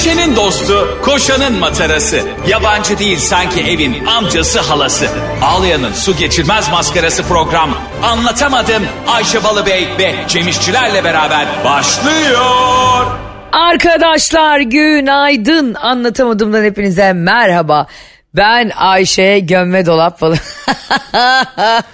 [0.00, 2.20] Ayşe'nin dostu, koşanın matarası.
[2.48, 5.06] Yabancı değil sanki evin amcası halası.
[5.42, 7.70] Ağlayan'ın su geçirmez maskarası program.
[8.02, 13.06] Anlatamadım Ayşe Balıbey ve Cemişçilerle beraber başlıyor.
[13.52, 15.74] Arkadaşlar günaydın.
[15.74, 17.86] Anlatamadığımdan hepinize merhaba.
[18.36, 20.36] Ben Ayşe Gömme Dolap Balı.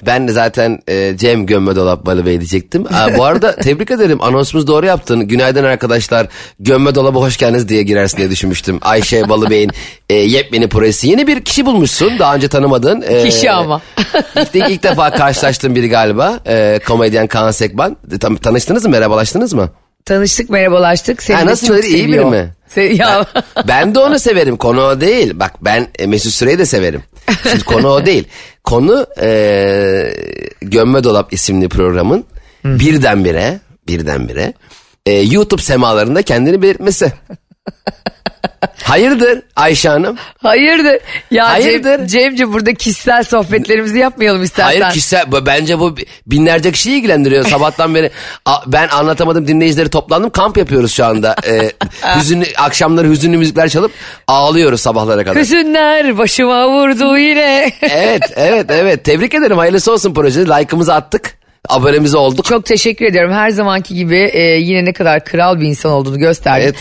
[0.06, 2.86] Ben de zaten e, Cem Gömme Dolap Balı Bey diyecektim.
[2.94, 5.28] Aa, bu arada tebrik ederim anonsumuz doğru yaptın.
[5.28, 6.26] Günaydın arkadaşlar
[6.60, 8.78] Gömme Dolab'a hoş geldiniz diye girersin diye düşünmüştüm.
[8.82, 9.70] Ayşe Balı Bey'in
[10.10, 11.08] e, yepyeni projesi.
[11.08, 13.02] Yeni bir kişi bulmuşsun daha önce tanımadın.
[13.08, 13.80] E, Kişi ama.
[14.54, 16.40] ilk, ilk defa karşılaştığım biri galiba.
[16.46, 17.96] E, komedyen Kaan Sekban.
[18.12, 19.70] E, Tan- tanıştınız mı merhabalaştınız mı?
[20.04, 21.22] Tanıştık merhabalaştık.
[21.22, 22.54] Seni Ha, nasıl çok iyi biri mi?
[22.68, 23.26] Se- ya.
[23.68, 24.56] Ben de onu severim.
[24.56, 25.32] Konu o değil.
[25.34, 27.02] Bak ben e, Mesut Süreyi de severim.
[27.50, 28.24] Şimdi konu o değil.
[28.64, 30.14] Konu e,
[30.60, 32.24] Gömme Dolap isimli programın
[32.64, 34.52] birdenbire birdenbire
[35.06, 37.12] e, YouTube semalarında kendini belirtmesi.
[38.82, 40.16] Hayırdır Ayşe Hanım?
[40.42, 40.98] Hayırdır?
[41.30, 41.96] Ya Hayırdır?
[41.98, 44.80] Cem, Cemciğim burada kişisel sohbetlerimizi yapmayalım istersen.
[44.80, 47.44] Hayır kişisel bence bu binlerce kişiyi ilgilendiriyor.
[47.48, 48.10] Sabahtan beri
[48.66, 51.36] ben anlatamadım dinleyicileri toplandım kamp yapıyoruz şu anda.
[51.46, 51.72] E,
[52.18, 53.92] hüzünlü, akşamları hüzünlü müzikler çalıp
[54.26, 55.42] ağlıyoruz sabahlara kadar.
[55.42, 57.72] Hüzünler başıma vurdu yine.
[57.82, 61.36] evet evet evet tebrik ederim hayırlısı olsun projesi like'ımızı attık
[61.68, 62.44] abonemiz olduk.
[62.44, 63.32] Çok teşekkür ediyorum.
[63.32, 66.64] Her zamanki gibi e, yine ne kadar kral bir insan olduğunu gösterdin.
[66.64, 66.76] Evet.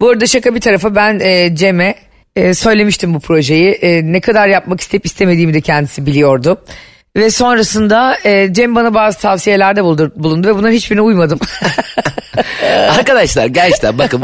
[0.00, 1.94] Bu arada şaka bir tarafa ben e, Cem'e
[2.36, 3.70] e, söylemiştim bu projeyi.
[3.70, 6.64] E, ne kadar yapmak isteyip istemediğimi de kendisi biliyordu.
[7.16, 11.38] Ve sonrasında e, Cem bana bazı tavsiyelerde bulundu, bulundu ve bunların hiçbirine uymadım.
[12.98, 14.22] Arkadaşlar gerçekten bakın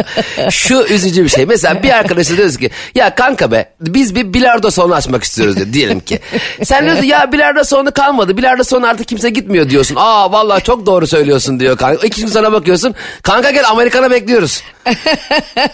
[0.50, 1.46] şu üzücü bir şey.
[1.46, 5.72] Mesela bir arkadaşa diyoruz ki ya kanka be biz bir bilardo salonu açmak istiyoruz diyor,
[5.72, 6.18] diyelim ki.
[6.64, 8.36] Sen diyorsun ya bilardo salonu kalmadı.
[8.36, 9.96] Bilardo salonu artık kimse gitmiyor diyorsun.
[9.98, 12.06] Aa vallahi çok doğru söylüyorsun diyor kanka.
[12.06, 12.94] İki gün sonra bakıyorsun.
[13.22, 14.62] Kanka gel Amerikan'a bekliyoruz.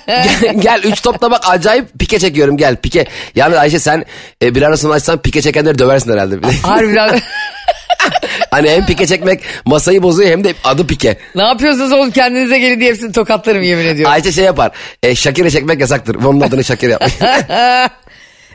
[0.07, 3.07] gel, gel üç topla bak acayip pike çekiyorum gel pike.
[3.35, 4.05] Yani Ayşe sen
[4.43, 6.37] e, bilardo salonu açsan pike çekenleri döversin herhalde.
[6.63, 7.06] Harbiden
[8.51, 11.17] hani hem pike çekmek masayı bozuyor hem de adı pike.
[11.35, 14.13] ne yapıyorsunuz oğlum kendinize gelin diye hepsini tokatlarım yemin ediyorum.
[14.13, 14.71] Ayşe şey yapar.
[15.03, 16.15] E, Şakir'e çekmek yasaktır.
[16.15, 17.13] Onun adını Şakir yapmış.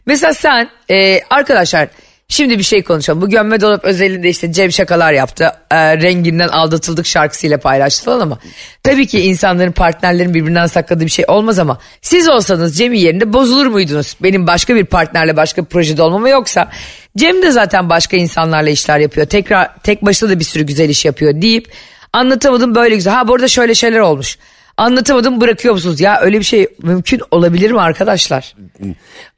[0.06, 1.88] Mesela sen e, arkadaşlar
[2.32, 3.22] şimdi bir şey konuşalım.
[3.22, 5.52] Bu gömme dolap özelinde işte Cem şakalar yaptı.
[5.72, 8.40] E, renginden aldatıldık şarkısıyla paylaştı falan ama.
[8.84, 13.66] Tabii ki insanların partnerlerin birbirinden sakladığı bir şey olmaz ama siz olsanız Cem'in yerinde bozulur
[13.66, 14.16] muydunuz?
[14.24, 16.70] Benim başka bir partnerle başka bir projede olmama yoksa
[17.18, 19.28] Cem de zaten başka insanlarla işler yapıyor.
[19.28, 21.72] Tekrar tek başına da bir sürü güzel iş yapıyor deyip
[22.14, 23.14] anlatamadım böyle güzel.
[23.14, 24.38] Ha bu arada şöyle şeyler olmuş.
[24.82, 26.02] Anlatamadım bırakıyor musunuz?
[26.02, 28.56] Ya öyle bir şey mümkün olabilir mi arkadaşlar?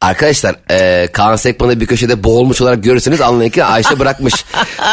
[0.02, 4.46] Arkadaşlar e, Kaan Sekman'ı bir köşede boğulmuş olarak görürseniz anlayın ki Ayşe bırakmış.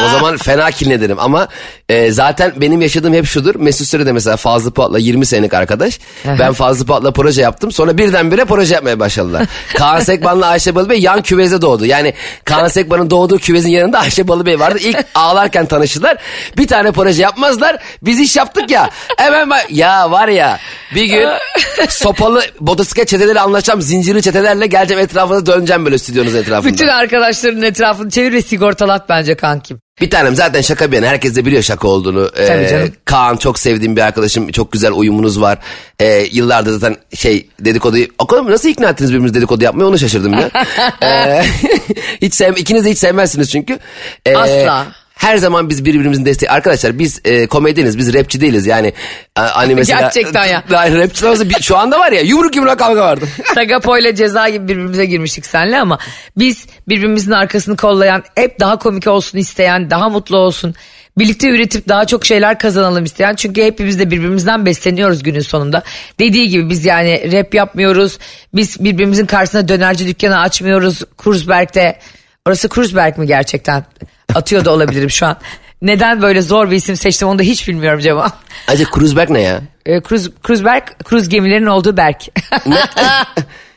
[0.06, 1.48] o zaman fena kinlenirim ama
[1.88, 3.54] e, zaten benim yaşadığım hep şudur.
[3.54, 5.98] Mesut Süre de mesela Fazlı Polat'la 20 senelik arkadaş.
[6.26, 7.72] ben Fazlı Polat'la proje yaptım.
[7.72, 9.46] Sonra birdenbire proje yapmaya başladılar.
[9.74, 11.86] Kaan Sekman'la Ayşe Balıbey yan küveze doğdu.
[11.86, 14.78] Yani Kaan Sekman'ın doğduğu küvezin yanında Ayşe Balıbey vardı.
[14.80, 16.16] İlk ağlarken tanıştılar.
[16.56, 17.76] Bir tane proje yapmazlar.
[18.02, 18.90] Biz iş yaptık ya.
[19.16, 20.39] Hemen ya var ya
[20.94, 21.28] bir gün
[21.88, 23.82] sopalı motosiklet çeteleri anlaşacağım.
[23.82, 26.72] Zincirli çetelerle geleceğim etrafınıza döneceğim böyle stüdyonuz etrafında.
[26.72, 29.80] Bütün arkadaşların etrafını çevir ve sigortalat bence kankim.
[30.00, 31.06] Bir tanem zaten şaka bir yana.
[31.06, 32.30] Herkes de biliyor şaka olduğunu.
[32.36, 32.92] Ee, Tabii canım.
[33.04, 34.52] Kaan çok sevdiğim bir arkadaşım.
[34.52, 35.58] Çok güzel uyumunuz var.
[36.00, 38.06] Ee, yıllardır zaten şey dedikoduyu...
[38.18, 40.50] O kadar nasıl ikna ettiniz birbirinizi dedikodu yapmaya onu şaşırdım ya.
[41.02, 41.42] Ee,
[42.22, 43.78] hiç sev, ikiniz de hiç sevmezsiniz çünkü.
[44.26, 44.86] Ee, Asla.
[45.20, 46.50] Her zaman biz birbirimizin desteği.
[46.50, 48.66] Arkadaşlar biz e, komedyeniz, biz rapçi değiliz.
[48.66, 48.92] Yani
[49.36, 50.00] a- hani mesela...
[50.00, 50.62] Gerçekten ya.
[50.70, 53.24] Hayır, rapçi olsa şu anda var ya yumruk yumruğa kavga vardı.
[53.54, 55.98] Sagapo ile ceza gibi birbirimize girmiştik seninle ama
[56.38, 60.74] biz birbirimizin arkasını kollayan, hep daha komik olsun isteyen, daha mutlu olsun,
[61.18, 63.34] birlikte üretip daha çok şeyler kazanalım isteyen.
[63.34, 65.82] Çünkü hepimiz de birbirimizden besleniyoruz günün sonunda.
[66.18, 68.18] Dediği gibi biz yani rap yapmıyoruz,
[68.54, 71.98] biz birbirimizin karşısına dönerci dükkanı açmıyoruz Kurzberg'de.
[72.46, 73.84] Orası Kurzberg mi gerçekten?
[74.34, 75.36] Atıyor da olabilirim şu an.
[75.82, 78.38] Neden böyle zor bir isim seçtim onu da hiç bilmiyorum cevap.
[78.68, 79.60] Acaba Kruzberg ne ya?
[79.86, 82.26] E, Kruz, Kruzberg, kruz gemilerinin olduğu Berk.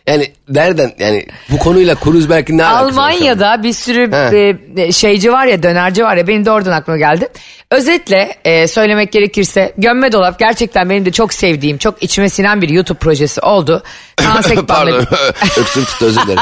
[0.07, 3.01] Yani nereden yani bu konuyla Kruzberg'in ne alakası?
[3.01, 4.57] Almanya'da bir sürü He.
[4.77, 7.27] e, şeyci var ya dönerci var ya benim de oradan aklıma geldi.
[7.71, 12.69] Özetle e, söylemek gerekirse Gömme Dolap gerçekten benim de çok sevdiğim çok içime sinen bir
[12.69, 13.83] YouTube projesi oldu.
[14.67, 15.05] Pardon
[15.57, 16.39] öksürük tuttu özür dilerim.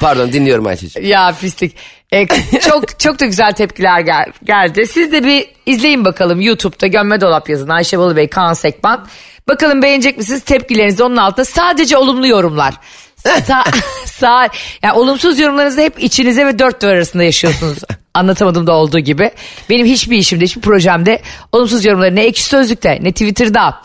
[0.00, 1.08] Pardon dinliyorum Ayşe'ciğim.
[1.10, 1.76] Ya pislik.
[2.12, 2.26] E,
[2.60, 4.86] çok çok da güzel tepkiler gel, geldi.
[4.86, 7.68] Siz de bir izleyin bakalım YouTube'da Gömme Dolap yazın.
[7.68, 9.06] Ayşe Balıbey, Kaan Sekban.
[9.50, 10.42] Bakalım beğenecek misiniz?
[10.42, 12.74] Tepkilerinizi onun altında sadece olumlu yorumlar.
[13.16, 13.64] Sa
[14.06, 14.48] sağ,
[14.82, 17.78] yani olumsuz yorumlarınızı hep içinize ve dört duvar arasında yaşıyorsunuz.
[18.14, 19.30] Anlatamadığımda olduğu gibi.
[19.70, 23.82] Benim hiçbir işimde, hiçbir projemde olumsuz yorumları ne ekşi sözlükte ne Twitter'da.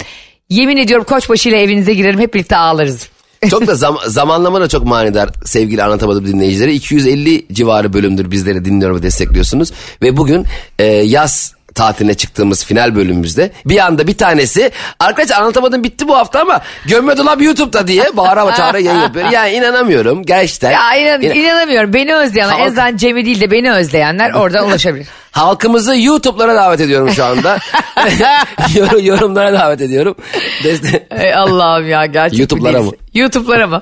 [0.49, 3.09] Yemin ediyorum koçbaşı ile evinize girerim hep birlikte ağlarız.
[3.49, 6.73] Çok da zam- zamanlama da çok manidar sevgili anlatamadım dinleyicileri.
[6.73, 9.71] 250 civarı bölümdür bizleri dinliyor ve destekliyorsunuz.
[10.01, 10.45] Ve bugün
[10.79, 16.41] e, yaz tatiline çıktığımız final bölümümüzde bir anda bir tanesi arkadaşlar anlatamadım bitti bu hafta
[16.41, 19.29] ama gömme dolap YouTube'da diye bağıra çağıra yayın yapıyor.
[19.31, 20.71] Ya inanamıyorum gerçekten.
[20.71, 21.93] Ya inan, İnan- inanamıyorum.
[21.93, 25.07] Beni özleyenler, Halk- en azından Cem'i değil de beni özleyenler oradan ulaşabilir.
[25.31, 27.57] Halkımızı YouTube'lara davet ediyorum şu anda.
[28.75, 30.15] Yor- yorumlara davet ediyorum.
[30.63, 32.39] Deste- Ey Allah'ım ya gerçekten.
[32.39, 32.91] YouTube'lara mı?
[33.13, 33.81] YouTube'lara mı?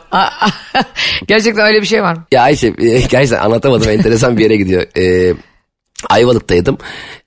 [1.27, 2.23] gerçekten öyle bir şey var mı?
[2.31, 4.83] Ya Ayşe e, gerçekten anlatamadım enteresan bir yere gidiyor.
[4.97, 5.33] Ee,
[6.09, 6.77] Ayvalık'taydım.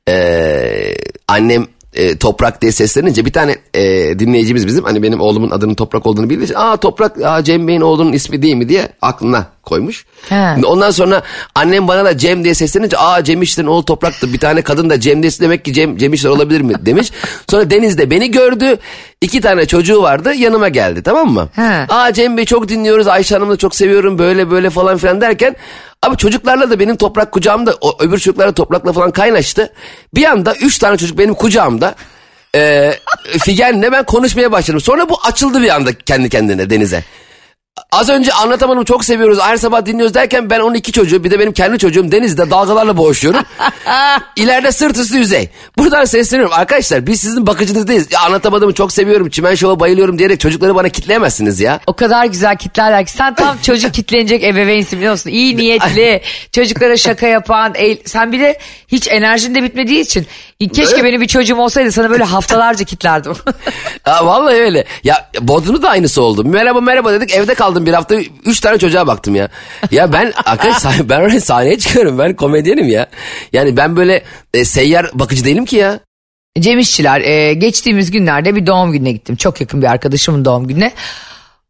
[0.08, 0.94] Ee,
[1.28, 3.82] annem e, Toprak diye seslenince bir tane e,
[4.19, 7.81] dinleyicimiz bizim hani benim oğlumun adının Toprak olduğunu bildiği için aa Toprak aa, Cem Bey'in
[7.81, 10.04] oğlunun ismi değil mi diye aklına koymuş.
[10.28, 10.54] He.
[10.66, 11.22] Ondan sonra
[11.54, 15.00] annem bana da Cem diye seslenince aa Cem İşler'in oğlu Toprak'tı bir tane kadın da
[15.00, 17.10] Cem diyesi demek ki Cem, Cem İşler olabilir mi demiş.
[17.50, 18.78] Sonra Deniz'de beni gördü
[19.20, 21.48] iki tane çocuğu vardı yanıma geldi tamam mı?
[21.56, 21.86] He.
[21.88, 25.56] Aa Cem Bey çok dinliyoruz Ayşe Hanım'ı da çok seviyorum böyle böyle falan filan derken
[26.02, 29.72] Abi çocuklarla da benim toprak kucağımda o öbür çocuklarla toprakla falan kaynaştı.
[30.14, 31.94] Bir anda üç tane çocuk benim kucağımda.
[32.54, 32.92] E,
[33.38, 34.80] Figen'le ben konuşmaya başladım.
[34.80, 37.04] Sonra bu açıldı bir anda kendi kendine denize.
[37.93, 41.38] Az önce anlatamadım çok seviyoruz her sabah dinliyoruz derken ben onun iki çocuğu bir de
[41.40, 43.40] benim kendi çocuğum denizde dalgalarla boğuşuyorum.
[44.37, 45.49] İleride sırt üstü yüzey.
[45.78, 48.12] Buradan sesleniyorum arkadaşlar biz sizin bakıcınızdayız.
[48.12, 51.81] Ya anlatamadığımı çok seviyorum çimen şova bayılıyorum diyerek çocukları bana kitleyemezsiniz ya.
[51.87, 55.31] O kadar güzel kitlerler ki sen tam çocuk kitlenecek ebeveynsin biliyor musun?
[55.31, 58.58] İyi niyetli, çocuklara şaka yapan, el- sen bir de
[58.88, 60.26] hiç enerjin de bitmediği için
[60.75, 63.32] keşke benim bir çocuğum olsaydı sana böyle haftalarca kitlerdim.
[64.06, 64.84] Ya vallahi öyle.
[65.05, 66.44] Ya Bodrum'da da aynısı oldu.
[66.44, 68.14] Merhaba merhaba dedik evde kaldım bir hafta.
[68.44, 69.48] Üç tane çocuğa baktım ya.
[69.90, 72.18] Ya ben arkadaş sah- ben öyle sahneye çıkıyorum.
[72.18, 73.06] Ben komedyenim ya.
[73.52, 74.22] Yani ben böyle
[74.54, 76.00] e, seyyar bakıcı değilim ki ya.
[76.60, 79.36] Cem İşçiler e, geçtiğimiz günlerde bir doğum gününe gittim.
[79.36, 80.92] Çok yakın bir arkadaşımın doğum gününe.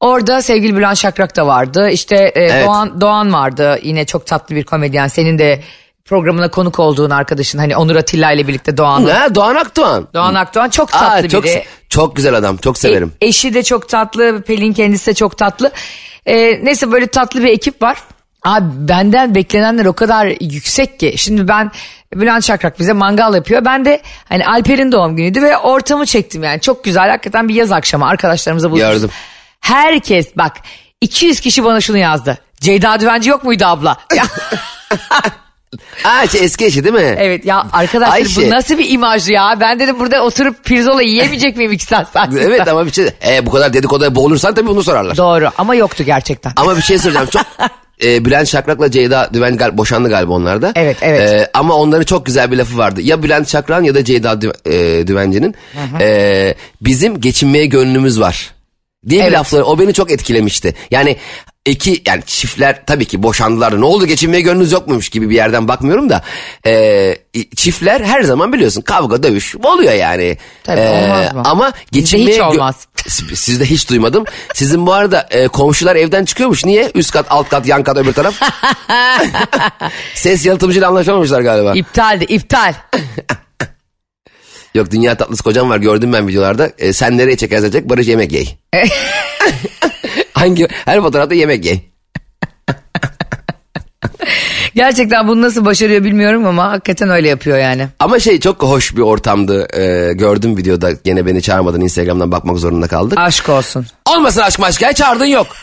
[0.00, 1.88] Orada sevgili Bülent Şakrak da vardı.
[1.90, 2.66] İşte e, Evet.
[2.66, 3.78] Doğan Doğan vardı.
[3.82, 5.06] Yine çok tatlı bir komedyen.
[5.06, 5.60] Senin de
[6.06, 7.58] programına konuk olduğun arkadaşın.
[7.58, 9.20] Hani Onur Atilla ile birlikte Doğan'la.
[9.20, 10.08] Ha, Doğan Akdoğan.
[10.14, 11.64] Doğan Akdoğan çok Aa, tatlı çok, biri.
[11.88, 12.56] çok güzel adam.
[12.56, 13.12] Çok severim.
[13.20, 14.42] E- eşi de çok tatlı.
[14.42, 15.70] Pelin kendisi de çok tatlı.
[16.26, 17.98] E, neyse böyle tatlı bir ekip var.
[18.44, 21.14] Abi benden beklenenler o kadar yüksek ki.
[21.16, 21.70] Şimdi ben
[22.14, 23.64] Bülent Şakrak bize mangal yapıyor.
[23.64, 26.60] Ben de hani Alper'in doğum günüydü ve ortamı çektim yani.
[26.60, 28.92] Çok güzel hakikaten bir yaz akşamı arkadaşlarımıza buluştuk.
[28.92, 29.10] Gördüm.
[29.60, 30.52] Herkes bak
[31.00, 32.38] 200 kişi bana şunu yazdı.
[32.60, 33.96] Ceyda Düvenci yok muydu abla?
[36.04, 37.14] Aa, şey, eski eşi değil mi?
[37.18, 38.46] evet ya arkadaşlar Ayşe.
[38.46, 39.56] bu nasıl bir imaj ya?
[39.60, 42.28] Ben dedim burada oturup pirzola yiyemeyecek miyim iki saat saat?
[42.38, 43.06] Evet ama bir şey.
[43.28, 45.16] E, bu kadar dedikoduya boğulursan tabii bunu sorarlar.
[45.16, 46.52] Doğru ama yoktu gerçekten.
[46.56, 47.28] Ama bir şey söyleyeceğim.
[47.30, 47.42] Çok
[48.04, 50.72] e, Bülent Şakrak'la Ceyda Düven gal- boşandı galiba onlar da.
[50.74, 51.20] Evet, evet.
[51.30, 53.00] E, ama onların çok güzel bir lafı vardı.
[53.02, 54.70] Ya Bülent Şakrak'ın ya da Ceyda Dü-
[55.00, 55.54] e, Düvenci'nin
[56.00, 58.50] e, bizim geçinmeye gönlümüz var.
[59.08, 59.38] Diye bir Evet.
[59.38, 60.74] lafları o beni çok etkilemişti.
[60.90, 61.16] Yani
[61.66, 65.68] iki yani çiftler tabii ki boşandılar ne oldu geçinmeye gönlünüz yok muymuş gibi bir yerden
[65.68, 66.22] bakmıyorum da
[66.66, 67.16] e,
[67.56, 70.38] çiftler her zaman biliyorsun kavga dövüş oluyor yani.
[70.64, 71.42] Tabii, E, olmaz mı?
[71.44, 72.86] Ama Bizde geçinmeye hiç gö- olmaz.
[73.34, 74.24] Sizde hiç duymadım.
[74.54, 76.64] Sizin bu arada e, komşular evden çıkıyormuş.
[76.64, 76.90] Niye?
[76.94, 78.34] Üst kat, alt kat, yan kat, öbür taraf.
[80.14, 81.72] Ses yalıtımcıyla anlaşamamışlar galiba.
[81.74, 82.74] İptaldi iptal.
[84.74, 86.70] Yok dünya tatlısı kocam var gördüm ben videolarda.
[86.78, 88.58] E, sen nereye çekersen çek Barış yemek yey.
[90.46, 91.80] Hangi her fotoğrafta yemek yey.
[94.80, 97.88] Gerçekten bunu nasıl başarıyor bilmiyorum ama hakikaten öyle yapıyor yani.
[97.98, 99.68] Ama şey çok hoş bir ortamdı.
[99.80, 103.18] E, gördüm videoda gene beni çağırmadan Instagram'dan bakmak zorunda kaldık.
[103.18, 103.86] Aşk olsun.
[104.06, 105.46] Olmasın aşk maşk ya çağırdın yok.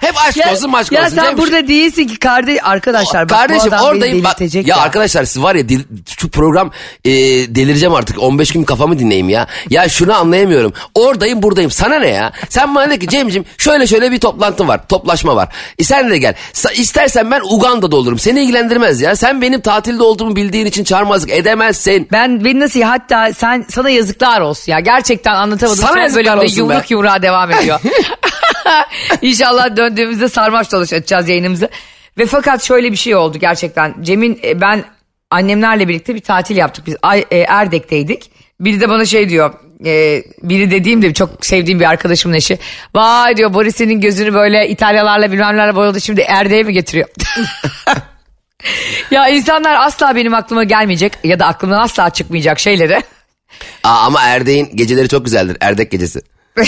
[0.00, 1.14] Hep aşk olsun maşk ya olsun.
[1.14, 1.38] sen Cem.
[1.38, 3.28] burada değilsin ki kardeş arkadaşlar.
[3.28, 4.24] Bak, Kardeşim oradayım.
[4.24, 5.80] Bak, delirtecek ya, arkadaşlar siz var ya dil,
[6.18, 6.70] şu program
[7.04, 7.10] e,
[7.54, 9.46] delireceğim artık 15 gün kafamı dinleyeyim ya.
[9.70, 10.72] Ya şunu anlayamıyorum.
[10.94, 11.70] Oradayım buradayım.
[11.70, 12.32] Sana ne ya?
[12.48, 14.88] Sen bana de ki Cem'cim şöyle şöyle bir toplantı var.
[14.88, 15.48] Toplaşma var.
[15.78, 16.34] E sen de gel.
[16.54, 18.18] Sa- istersen ben Uganda'da olurum.
[18.18, 19.16] Seni ilgilendirmez ya.
[19.16, 22.08] Sen benim tatilde olduğumu bildiğin için çağırmazlık edemezsin.
[22.12, 24.80] Ben beni nasıl hatta sen sana yazıklar olsun ya.
[24.80, 25.78] Gerçekten anlatamadım.
[25.78, 26.86] Sana Son yazıklar olsun yumruk be.
[26.88, 27.80] yumruğa devam ediyor.
[29.22, 31.68] İnşallah döndüğümüzde sarmaş dolaş açacağız yayınımızı.
[32.18, 33.94] Ve fakat şöyle bir şey oldu gerçekten.
[34.02, 34.84] Cem'in e, ben
[35.30, 36.86] annemlerle birlikte bir tatil yaptık.
[36.86, 36.96] Biz
[37.30, 38.30] e, Erdek'teydik.
[38.60, 39.54] Biri de bana şey diyor.
[39.86, 42.58] e, biri dediğim de çok sevdiğim bir arkadaşımın eşi.
[42.94, 47.08] Vay diyor Boris senin gözünü böyle İtalyalarla bilmemlerle boyadı şimdi Erdek'e mi getiriyor?
[49.10, 53.02] ya insanlar asla benim aklıma gelmeyecek ya da aklımdan asla çıkmayacak şeyleri.
[53.84, 55.56] Aa, ama Erdek'in geceleri çok güzeldir.
[55.60, 56.22] Erdek gecesi.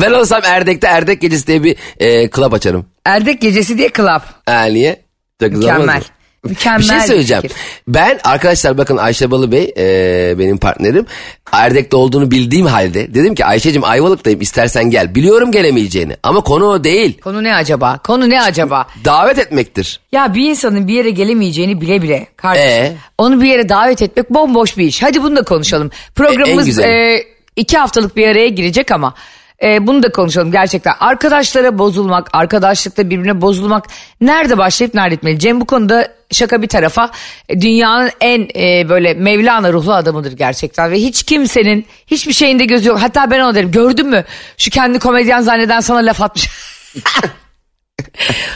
[0.00, 2.86] ben olsam Erdek'te Erdek gecesi diye bir e, club açarım.
[3.06, 4.20] Erdek gecesi diye club.
[4.46, 5.04] Ha, niye?
[5.40, 6.02] Çok güzel olmaz mı?
[6.44, 6.78] Mükemmel.
[6.78, 7.42] Mükemmel bir şey söyleyeceğim.
[7.42, 7.56] fikir.
[7.88, 11.06] Ben arkadaşlar bakın Ayşe Balıbey e, benim partnerim.
[11.52, 15.14] Erdek'te olduğunu bildiğim halde dedim ki Ayşe'cim Ayvalık'tayım istersen gel.
[15.14, 17.20] Biliyorum gelemeyeceğini ama konu o değil.
[17.20, 17.98] Konu ne acaba?
[17.98, 18.86] Konu ne acaba?
[19.04, 20.00] Davet etmektir.
[20.12, 22.68] Ya bir insanın bir yere gelemeyeceğini bile bile kardeşim.
[22.68, 22.96] Ee?
[23.18, 25.02] Onu bir yere davet etmek bomboş bir iş.
[25.02, 25.86] Hadi bunu da konuşalım.
[25.86, 27.22] E, Programımız e,
[27.56, 29.14] iki haftalık bir araya girecek ama
[29.62, 30.94] e, bunu da konuşalım gerçekten.
[31.00, 33.86] Arkadaşlara bozulmak, arkadaşlıkta birbirine bozulmak
[34.20, 35.38] nerede başlayıp nerede bitmeli?
[35.38, 37.10] Cem bu konuda şaka bir tarafa
[37.48, 40.90] e, dünyanın en e, böyle Mevlana ruhlu adamıdır gerçekten.
[40.90, 43.02] Ve hiç kimsenin hiçbir şeyinde gözü yok.
[43.02, 44.24] Hatta ben ona derim gördün mü
[44.58, 46.48] şu kendi komedyen zanneden sana laf atmış.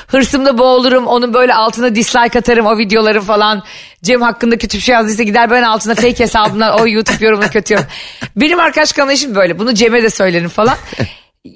[0.06, 1.06] Hırsımda boğulurum.
[1.06, 3.62] Onun böyle altına dislike atarım o videoları falan.
[4.02, 7.74] Cem hakkında kötü bir şey yazdıysa gider ben altına fake hesabından o YouTube yorumunu kötü
[7.74, 7.86] yorum.
[8.36, 9.58] Benim arkadaş kanalım böyle.
[9.58, 10.76] Bunu Cem'e de söylerim falan.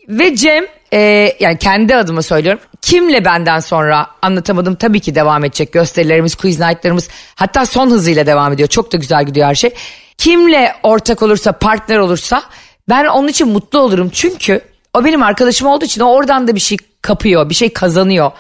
[0.09, 2.61] Ve Cem e, yani kendi adıma söylüyorum.
[2.83, 5.73] Kimle benden sonra anlatamadım tabii ki devam edecek.
[5.73, 8.69] Gösterilerimiz, quiz night'larımız hatta son hızıyla devam ediyor.
[8.69, 9.75] Çok da güzel gidiyor her şey.
[10.19, 12.43] Kimle ortak olursa, partner olursa
[12.89, 14.11] ben onun için mutlu olurum.
[14.13, 14.61] Çünkü
[14.95, 18.31] o benim arkadaşım olduğu için o oradan da bir şey kapıyor, bir şey kazanıyor.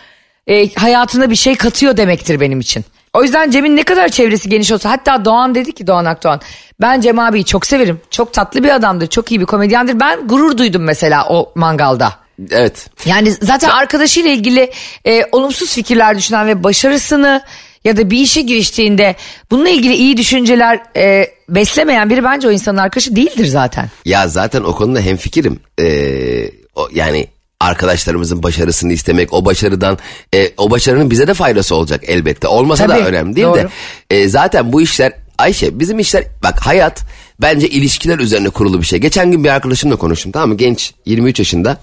[0.46, 2.84] E, hayatına bir şey katıyor demektir benim için.
[3.14, 6.40] O yüzden Cem'in ne kadar çevresi geniş olsa hatta Doğan dedi ki Doğan Akdoğan
[6.80, 8.00] ben Cem abiyi çok severim.
[8.10, 10.00] Çok tatlı bir adamdır, çok iyi bir komedyendir.
[10.00, 12.12] Ben gurur duydum mesela o mangalda.
[12.50, 12.90] Evet.
[13.06, 14.72] Yani zaten arkadaşıyla ilgili
[15.06, 17.42] e, olumsuz fikirler düşünen ve başarısını
[17.84, 19.16] ya da bir işe giriştiğinde
[19.50, 23.88] bununla ilgili iyi düşünceler e, beslemeyen biri bence o insanın arkadaşı değildir zaten.
[24.04, 25.60] Ya zaten o konuda hemfikirim.
[25.80, 27.26] Ee, o, yani
[27.60, 29.98] arkadaşlarımızın başarısını istemek, o başarıdan,
[30.34, 32.48] e, o başarının bize de faydası olacak elbette.
[32.48, 33.56] Olmasa Tabii, da önemli değil doğru.
[33.56, 33.68] de.
[34.10, 37.02] e, zaten bu işler, Ayşe bizim işler, bak hayat
[37.40, 38.98] bence ilişkiler üzerine kurulu bir şey.
[38.98, 40.56] Geçen gün bir arkadaşımla konuştum tamam mı?
[40.56, 41.80] Genç, 23 yaşında.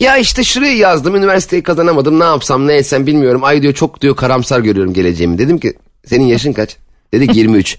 [0.00, 3.44] Ya işte şuraya yazdım, üniversiteyi kazanamadım, ne yapsam, ne etsem bilmiyorum.
[3.44, 5.38] Ay diyor çok diyor karamsar görüyorum geleceğimi.
[5.38, 5.74] Dedim ki
[6.06, 6.76] senin yaşın kaç?
[7.12, 7.78] Dedi ki 23.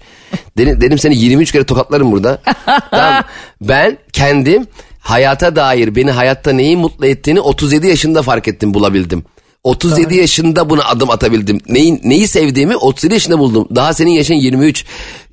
[0.58, 2.42] dedim, dedim seni 23 kere tokatlarım burada.
[2.90, 3.24] tamam.
[3.60, 4.66] Ben kendim
[5.00, 9.24] hayata dair beni hayatta neyi mutlu ettiğini 37 yaşında fark ettim bulabildim.
[9.64, 11.60] 37 yaşında buna adım atabildim.
[11.68, 13.68] Neyi, neyi sevdiğimi 37 yaşında buldum.
[13.74, 14.84] Daha senin yaşın 23.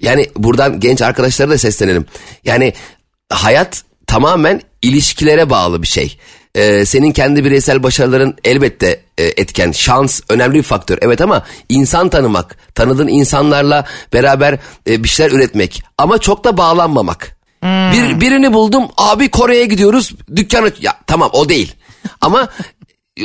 [0.01, 2.05] Yani buradan genç arkadaşlara da seslenelim.
[2.43, 2.73] Yani
[3.29, 6.17] hayat tamamen ilişkilere bağlı bir şey.
[6.55, 9.71] Ee, senin kendi bireysel başarıların elbette e, etken.
[9.71, 10.97] Şans önemli bir faktör.
[11.01, 14.57] Evet ama insan tanımak, tanıdığın insanlarla beraber
[14.87, 15.83] e, bir şeyler üretmek.
[15.97, 17.34] Ama çok da bağlanmamak.
[17.65, 21.75] Bir, birini buldum abi Kore'ye gidiyoruz dükkanı ya tamam o değil
[22.21, 22.47] ama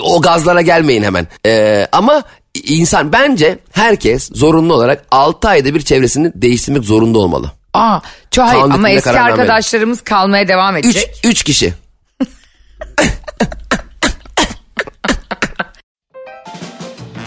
[0.03, 2.23] o gazlara gelmeyin hemen Ee, ama
[2.65, 7.53] insan bence herkes zorunlu olarak 6 ayda bir çevresini değiştirmek zorunda olmalı.
[7.75, 11.21] Aa, çok hayır ama eski arkadaşlarımız kalmaya devam 3 edecek.
[11.25, 11.75] 3 kişi.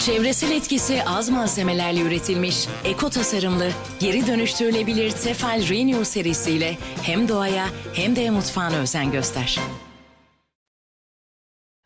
[0.06, 3.70] Çevresel etkisi az malzemelerle üretilmiş, eko tasarımlı,
[4.00, 9.58] geri dönüştürülebilir Tefal Renew serisiyle hem doğaya hem de mutfağına özen göster.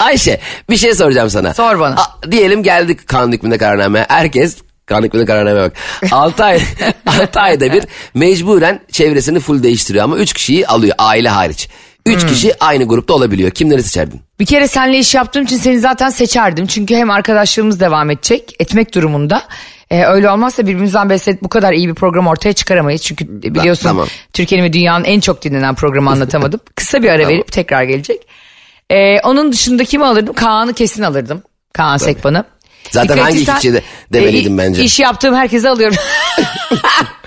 [0.01, 1.55] Ayşe bir şey soracağım sana.
[1.55, 1.95] Sor bana.
[1.95, 4.07] A- diyelim geldik kanun hükmünde kararnameye.
[4.09, 4.57] Herkes
[4.87, 5.77] kanun hükmünde kararnameye bak.
[6.13, 6.61] 6 ay
[7.07, 7.85] 6 ayda bir
[8.15, 11.69] mecburen çevresini full değiştiriyor ama 3 kişiyi alıyor aile hariç.
[12.09, 12.29] 3 Hmm.
[12.29, 13.51] kişi aynı grupta olabiliyor.
[13.51, 14.21] Kimleri seçerdin?
[14.41, 16.67] Bir kere seninle iş yaptığım için seni zaten seçerdim.
[16.67, 19.43] Çünkü hem arkadaşlarımız devam edecek, etmek durumunda.
[19.91, 23.03] Ee, öyle olmazsa birbirimizden beslenip bu kadar iyi bir program ortaya çıkaramayız.
[23.03, 24.07] Çünkü biliyorsun tamam.
[24.33, 26.61] Türkiye'nin ve dünyanın en çok dinlenen programı anlatamadım.
[26.75, 28.23] Kısa bir ara verip tekrar gelecek.
[28.91, 30.35] Ee, onun dışında kimi alırdım?
[30.35, 31.43] Kaan'ı kesin alırdım.
[31.73, 32.45] Kaan Sekban'ı.
[32.91, 34.83] Zaten Dikkat hangi kişiyi de demeliydim e, bence.
[34.85, 35.97] İş yaptığım herkese alıyorum.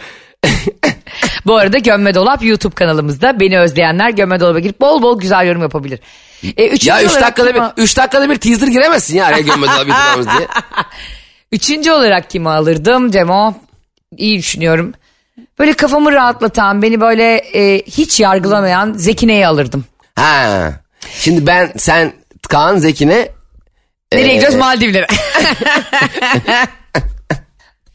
[1.46, 3.40] Bu arada Gömme Dolap YouTube kanalımızda.
[3.40, 6.00] Beni özleyenler Gömme Dolap'a girip bol bol güzel yorum yapabilir.
[6.58, 9.72] E, üçüncü Ya 3 olarak dakikada bir 3 dakikada bir teaser giremezsin ya araya gömmedi
[9.72, 10.48] abi YouTube'umuz diye.
[11.52, 13.56] Üçüncü olarak kimi alırdım Cemo?
[14.18, 14.94] İyi düşünüyorum.
[15.60, 19.86] Böyle kafamı rahatlatan, beni böyle e, hiç yargılamayan Zekine'yi alırdım.
[20.16, 20.72] Ha.
[21.20, 22.14] Şimdi ben sen
[22.50, 23.30] Kaan Zeki'ne
[24.14, 24.58] Nereye gidiyoruz?
[24.58, 25.08] Maldivlere.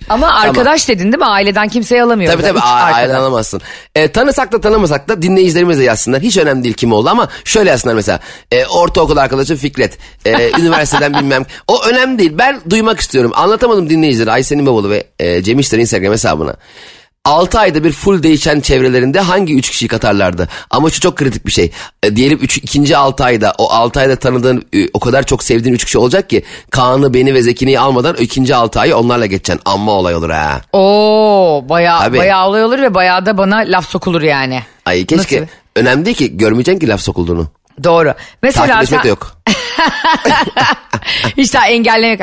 [0.09, 1.25] Ama arkadaş dedin değil mi?
[1.25, 2.41] Aileden kimseyi alamıyorum.
[2.41, 3.61] Tabii tabii aileden alamazsın.
[3.95, 6.21] E, tanısak da tanımasak da dinleyicilerimiz de yazsınlar.
[6.23, 8.21] Hiç önemli değil kim oldu ama şöyle yazsınlar mesela.
[8.53, 9.99] E, ortaokul arkadaşım Fikret.
[10.25, 11.47] E, üniversiteden bilmem.
[11.69, 12.33] O önemli değil.
[12.39, 13.33] Ben duymak istiyorum.
[13.35, 14.31] Anlatamadım dinleyicilere.
[14.31, 16.57] Aysen'in babalı ve e, Cem İşler'in Instagram hesabına.
[17.27, 20.49] 6 ayda bir full değişen çevrelerinde hangi 3 kişiyi katarlardı?
[20.71, 21.71] Ama şu çok kritik bir şey.
[22.03, 25.75] E, diyelim üç, ikinci 6 ayda o 6 ayda tanıdığın e, o kadar çok sevdiğin
[25.75, 29.63] 3 kişi olacak ki Kaan'ı beni ve Zeki'yi almadan ikinci 6 ayı onlarla geçeceksin.
[29.65, 30.61] Amma olay olur ha.
[30.73, 32.19] Oo, bayağı, Tabii.
[32.19, 34.63] bayağı olay olur ve bayağı da bana laf sokulur yani.
[34.87, 35.37] Ay keşke.
[35.37, 35.47] Nasıl?
[35.77, 37.47] Önemli değil ki görmeyeceksin ki laf sokulduğunu.
[37.85, 38.15] Doğru.
[38.43, 39.37] Mesela Takip etmek sen- de yok.
[41.37, 42.21] Hiç daha engellemek.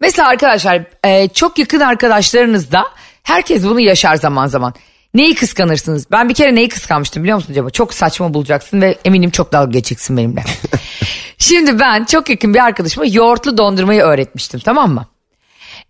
[0.00, 2.84] Mesela arkadaşlar e, çok yakın arkadaşlarınızda
[3.30, 4.74] herkes bunu yaşar zaman zaman.
[5.14, 6.10] Neyi kıskanırsınız?
[6.10, 7.70] Ben bir kere neyi kıskanmıştım biliyor musun Cema?
[7.70, 10.44] Çok saçma bulacaksın ve eminim çok dalga geçeceksin benimle.
[11.38, 15.06] Şimdi ben çok yakın bir arkadaşıma yoğurtlu dondurmayı öğretmiştim tamam mı?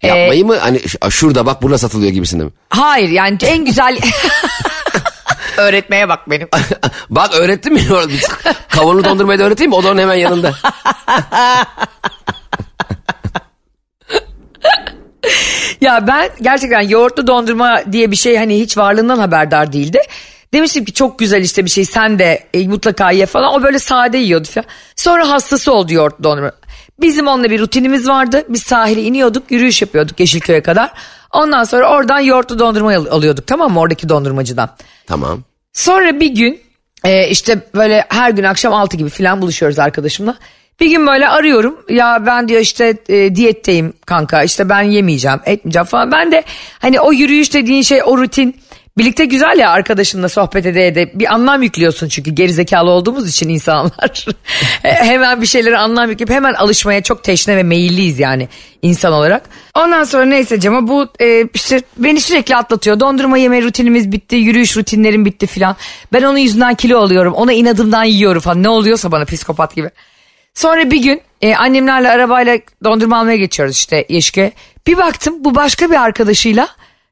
[0.03, 0.57] Yapmayı mı?
[0.57, 0.81] Hani
[1.11, 2.51] şurada bak burada satılıyor gibisinde mi?
[2.69, 3.99] Hayır yani en güzel...
[5.57, 6.49] Öğretmeye bak benim.
[7.11, 7.83] bak öğrettim mi?
[8.69, 9.77] Kavurlu dondurmayı da öğreteyim mi?
[9.77, 10.55] O da onun hemen yanında.
[15.81, 20.01] Ya ben gerçekten yoğurtlu dondurma diye bir şey hani hiç varlığından haberdar değildi.
[20.55, 23.55] Demiştim ki çok güzel işte bir şey sen de e, mutlaka ye falan.
[23.55, 24.65] O böyle sade yiyordu falan.
[24.97, 26.53] Sonra hastası oldu yoğurtlu dondurma.
[27.01, 28.45] Bizim onunla bir rutinimiz vardı.
[28.49, 30.93] Biz sahile iniyorduk yürüyüş yapıyorduk Yeşilköy'e kadar.
[31.33, 34.71] Ondan sonra oradan yoğurtlu dondurma al- alıyorduk tamam mı oradaki dondurmacıdan.
[35.07, 35.43] Tamam.
[35.73, 36.61] Sonra bir gün
[37.05, 40.37] e, işte böyle her gün akşam 6 gibi falan buluşuyoruz arkadaşımla.
[40.81, 45.87] Bir gün böyle arıyorum ya ben diyor işte e, diyetteyim kanka işte ben yemeyeceğim etmeyeceğim
[45.87, 46.13] falan.
[46.13, 46.45] Ben de
[46.79, 48.57] hani o yürüyüş dediğin şey o rutin
[48.99, 54.27] birlikte güzel ya arkadaşınla sohbet ede ede bir anlam yüklüyorsun çünkü gerizekalı olduğumuz için insanlar.
[54.83, 58.49] Hemen bir şeylere anlam yükleyip hemen alışmaya çok teşne ve meyilliyiz yani
[58.83, 59.43] insan olarak.
[59.75, 63.01] Ondan sonra neyse Cema bu e, işte beni sürekli atlatıyor.
[63.01, 65.77] Dondurma yeme rutinimiz bitti, yürüyüş rutinlerim bitti filan.
[66.13, 69.91] Ben onun yüzünden kilo alıyorum, ona inadımdan yiyorum falan ne oluyorsa bana psikopat gibi.
[70.55, 74.53] Sonra bir gün e, annemlerle arabayla dondurma almaya geçiyoruz işte Yeşke.
[74.87, 76.69] Bir baktım bu başka bir arkadaşıyla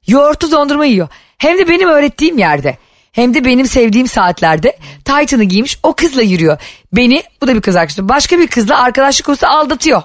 [0.06, 1.08] yoğurtlu dondurma yiyor.
[1.38, 2.78] Hem de benim öğrettiğim yerde.
[3.12, 6.58] Hem de benim sevdiğim saatlerde Titan'ı giymiş o kızla yürüyor.
[6.92, 10.02] Beni bu da bir kız arkadaşım başka bir kızla arkadaşlık konusunda aldatıyor.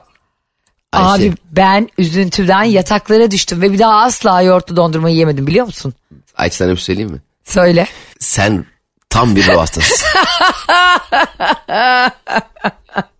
[0.91, 1.25] Ayşe.
[1.25, 5.93] Abi ben üzüntüden yataklara düştüm ve bir daha asla yoğurtlu dondurmayı yemedim biliyor musun?
[6.37, 7.21] Ayça sana bir şey söyleyeyim mi?
[7.43, 7.87] Söyle.
[8.19, 8.65] Sen
[9.09, 10.07] tam bir ruh hastasısın.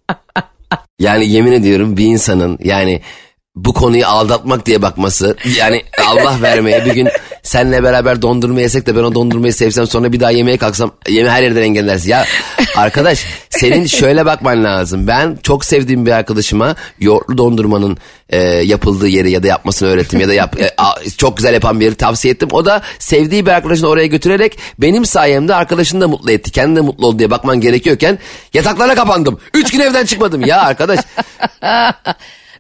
[1.00, 3.02] yani yemin ediyorum bir insanın yani
[3.56, 7.08] bu konuyu aldatmak diye bakması yani Allah vermeye bir gün
[7.44, 11.30] seninle beraber dondurma yesek de ben o dondurmayı sevsem sonra bir daha yemeye kalksam yeme
[11.30, 12.10] her yerden engellersin.
[12.10, 12.26] Ya
[12.76, 15.08] arkadaş senin şöyle bakman lazım.
[15.08, 17.98] Ben çok sevdiğim bir arkadaşıma yoğurtlu dondurmanın
[18.30, 21.80] e, yapıldığı yeri ya da yapmasını öğrettim ya da yap, e, a- çok güzel yapan
[21.80, 22.50] bir yeri tavsiye ettim.
[22.52, 26.52] O da sevdiği bir arkadaşını oraya götürerek benim sayemde arkadaşını da mutlu etti.
[26.52, 28.20] Kendi de mutlu oldu diye bakman gerekiyorken
[28.54, 29.40] yataklara kapandım.
[29.54, 31.00] Üç gün evden çıkmadım ya arkadaş.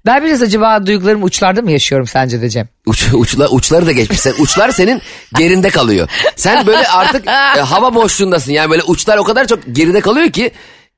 [0.05, 2.67] Ben biraz acaba duygularım uçlarda mı yaşıyorum sence de Cem?
[2.85, 4.19] Uç, uçla, uçları da geçmiş.
[4.19, 5.01] Sen, uçlar senin
[5.37, 6.09] gerinde kalıyor.
[6.35, 8.51] Sen böyle artık e, hava boşluğundasın.
[8.51, 10.51] Yani böyle uçlar o kadar çok geride kalıyor ki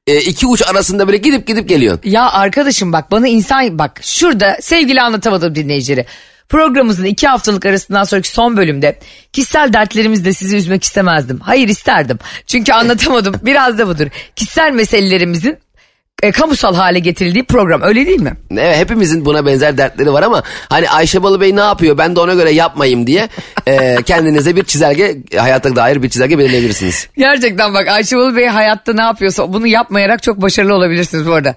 [0.08, 2.02] e, iki uç arasında böyle gidip gidip geliyorsun.
[2.04, 6.06] Ya arkadaşım bak bana insan bak şurada sevgili anlatamadım dinleyicileri.
[6.50, 9.00] Programımızın iki haftalık arasından sonraki son bölümde
[9.34, 11.40] kişisel dertlerimizle sizi üzmek istemezdim.
[11.40, 12.20] Hayır isterdim.
[12.48, 13.36] Çünkü anlatamadım.
[13.42, 14.08] Biraz da budur.
[14.36, 15.58] Kişisel meselelerimizin
[16.24, 18.34] e, kamusal hale getirildiği program öyle değil mi?
[18.52, 22.34] Evet, hepimizin buna benzer dertleri var ama hani Ayşe Balıbey ne yapıyor ben de ona
[22.34, 23.30] göre yapmayayım diye
[23.68, 27.08] e, kendinize bir çizelge hayata dair bir çizelge belirleyebilirsiniz.
[27.18, 31.56] Gerçekten bak Ayşe Balı Bey hayatta ne yapıyorsa bunu yapmayarak çok başarılı olabilirsiniz bu arada.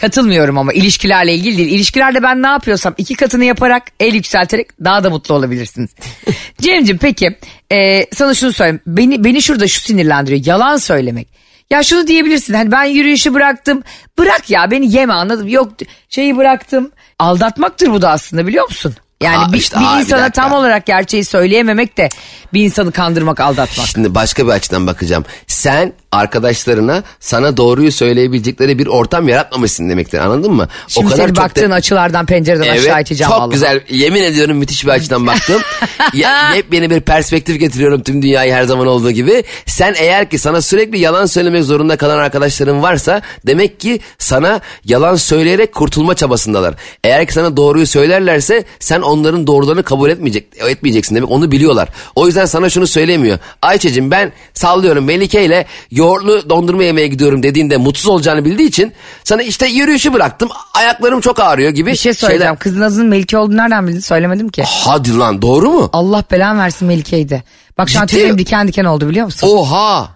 [0.00, 1.68] Katılmıyorum ama ilişkilerle ilgili değil.
[1.72, 5.90] İlişkilerde ben ne yapıyorsam iki katını yaparak el yükselterek daha da mutlu olabilirsiniz.
[6.60, 7.36] Cem'ciğim peki
[7.72, 8.80] e, sana şunu söyleyeyim.
[8.86, 10.46] Beni, beni şurada şu sinirlendiriyor.
[10.46, 11.28] Yalan söylemek.
[11.70, 13.82] Ya şunu diyebilirsin hani ben yürüyüşü bıraktım.
[14.18, 15.48] Bırak ya beni yeme anladım.
[15.48, 15.72] Yok
[16.08, 16.90] şeyi bıraktım.
[17.18, 18.94] Aldatmaktır bu da aslında biliyor musun?
[19.22, 20.42] Yani Aa, bir, işte, bir aa, bir insana dakika.
[20.42, 22.08] tam olarak gerçeği söyleyememek de
[22.52, 23.86] bir insanı kandırmak aldatmak.
[23.86, 25.24] Şimdi başka bir açıdan bakacağım.
[25.46, 30.68] Sen arkadaşlarına sana doğruyu söyleyebilecekleri bir ortam yaratmamışsın demektir anladın mı?
[30.88, 33.50] Şimdi seni da- baktığın açılardan pencereden aşağı Evet iteceğim çok vallahi.
[33.54, 35.62] güzel yemin ediyorum müthiş bir açıdan baktım.
[36.14, 39.44] Ya- Yepyeni bir perspektif getiriyorum tüm dünyayı her zaman olduğu gibi.
[39.66, 45.16] Sen eğer ki sana sürekli yalan söylemek zorunda kalan arkadaşların varsa demek ki sana yalan
[45.16, 46.74] söyleyerek kurtulma çabasındalar.
[47.04, 51.88] Eğer ki sana doğruyu söylerlerse sen onların doğrularını kabul etmeyecek, etmeyeceksin demek onu biliyorlar.
[52.14, 53.38] O yüzden sana şunu söylemiyor.
[53.62, 55.66] Ayça'cığım ben sallıyorum Melike ile
[55.98, 58.92] yoğurtlu dondurma yemeye gidiyorum dediğinde mutsuz olacağını bildiği için
[59.24, 62.42] sana işte yürüyüşü bıraktım ayaklarım çok ağrıyor gibi Bir şey söyleyeceğim.
[62.42, 64.64] şeyler- Kızın adının Melike olduğunu nereden bildin söylemedim ki.
[64.66, 65.90] Hadi lan doğru mu?
[65.92, 67.44] Allah belan versin Melike'ydi.
[67.78, 69.48] Bak şu an Ciddi tüylerim diken diken oldu biliyor musun?
[69.50, 70.08] Oha.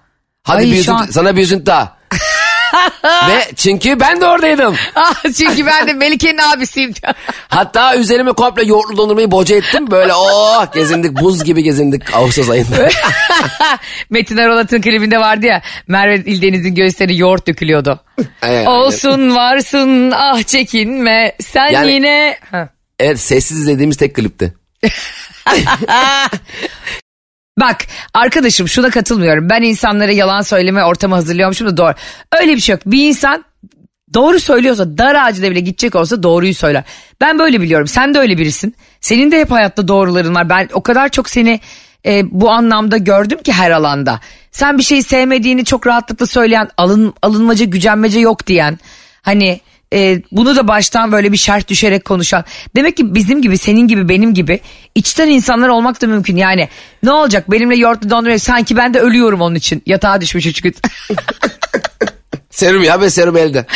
[0.42, 1.96] Hadi Ay, bir üzüntü, an- sana bir üzüntü daha.
[3.28, 4.76] Ve çünkü ben de oradaydım.
[4.94, 6.94] Ah, Çünkü ben de Melike'nin abisiyim.
[7.48, 9.90] Hatta üzerime komple yoğurtlu dondurmayı boca ettim.
[9.90, 12.88] Böyle oh gezindik buz gibi gezindik Ağustos ayında.
[14.10, 18.00] Metin Arolat'ın klibinde vardı ya Merve İldeniz'in göğüsleri yoğurt dökülüyordu.
[18.42, 18.68] Evet.
[18.68, 22.38] Olsun varsın ah çekinme sen Yani- yine...
[22.50, 22.68] Ha.
[22.98, 24.54] evet sessiz izlediğimiz tek klipti.
[27.60, 27.76] Bak
[28.14, 29.50] arkadaşım şuna katılmıyorum.
[29.50, 31.94] Ben insanlara yalan söyleme ortamı hazırlıyormuşum da doğru.
[32.40, 32.82] Öyle bir şey yok.
[32.86, 33.44] Bir insan
[34.14, 36.84] doğru söylüyorsa dar ağacına bile gidecek olsa doğruyu söyler.
[37.20, 37.86] Ben böyle biliyorum.
[37.86, 38.74] Sen de öyle birisin.
[39.00, 40.48] Senin de hep hayatta doğruların var.
[40.48, 41.60] Ben o kadar çok seni
[42.06, 44.20] e, bu anlamda gördüm ki her alanda.
[44.50, 48.78] Sen bir şeyi sevmediğini çok rahatlıkla söyleyen, alın, alınmaca, gücenmece yok diyen.
[49.22, 49.60] Hani
[49.92, 52.44] e, bunu da baştan böyle bir şart düşerek konuşan.
[52.76, 54.60] Demek ki bizim gibi, senin gibi, benim gibi
[54.94, 56.36] içten insanlar olmak da mümkün.
[56.36, 56.68] Yani
[57.02, 59.82] ne olacak benimle yoğurtlu dondurma sanki ben de ölüyorum onun için.
[59.86, 60.74] Yatağa düşmüş üç gün.
[62.50, 63.66] Serum ya ve serum elde.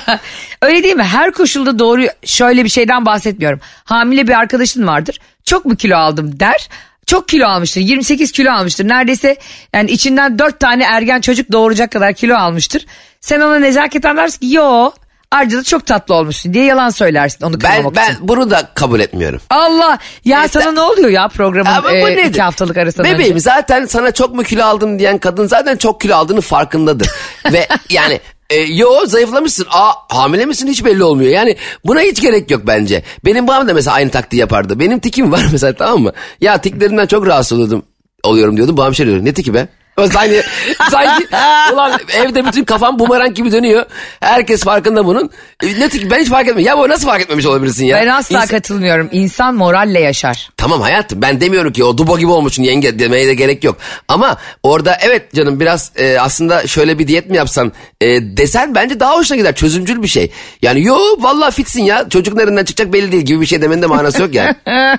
[0.62, 1.02] Öyle değil mi?
[1.02, 3.60] Her koşulda doğru şöyle bir şeyden bahsetmiyorum.
[3.84, 5.20] Hamile bir arkadaşın vardır.
[5.44, 6.68] Çok mu kilo aldım der.
[7.06, 7.80] Çok kilo almıştır.
[7.80, 8.88] 28 kilo almıştır.
[8.88, 9.36] Neredeyse
[9.74, 12.86] yani içinden 4 tane ergen çocuk doğuracak kadar kilo almıştır.
[13.20, 14.90] Sen ona nezaketen dersin ki yo
[15.34, 18.28] Ayrıca da çok tatlı olmuşsun diye yalan söylersin onu Ben, kırmamak ben için.
[18.28, 19.40] bunu da kabul etmiyorum.
[19.50, 22.24] Allah ya Evet, sana ne oluyor ya programın Ama bu e, nedir?
[22.24, 23.40] iki haftalık arasında Bebeğim önce?
[23.40, 27.10] zaten sana çok mu kilo aldım diyen kadın zaten çok kilo aldığını farkındadır.
[27.52, 28.20] Ve yani
[28.50, 29.66] e, yo zayıflamışsın.
[29.70, 31.30] Aa hamile misin hiç belli olmuyor.
[31.30, 33.02] Yani buna hiç gerek yok bence.
[33.24, 34.80] Benim babam da mesela aynı taktiği yapardı.
[34.80, 36.12] Benim tikim var mesela tamam mı?
[36.40, 37.82] Ya tiklerimden çok rahatsız oluyordum.
[38.22, 38.76] Oluyorum diyordum.
[38.76, 39.24] Babam şey diyor.
[39.24, 39.68] Ne tiki be?
[39.98, 40.42] Sanki,
[40.90, 41.26] sanki
[41.72, 43.84] ulan evde bütün kafam bumerang gibi dönüyor.
[44.20, 45.30] Herkes farkında bunun.
[45.62, 46.66] E, Ne tiki ben hiç fark etmiyorum.
[46.66, 47.96] Ya bu nasıl fark etmemiş olabilirsin ya?
[47.96, 49.08] Ben asla İnsan- katılmıyorum.
[49.12, 50.50] İnsan moralle yaşar.
[50.56, 53.76] Tamam hayatım ben demiyorum ki o dubo gibi olmuşsun yenge demeye de gerek yok.
[54.08, 59.00] Ama orada evet canım biraz e, aslında şöyle bir diyet mi yapsan e, desen bence
[59.00, 60.30] daha hoşuna gider çözümcül bir şey.
[60.62, 63.86] Yani yo vallahi fitsin ya çocuk nereden çıkacak belli değil gibi bir şey demenin de
[63.86, 64.54] manası yok yani.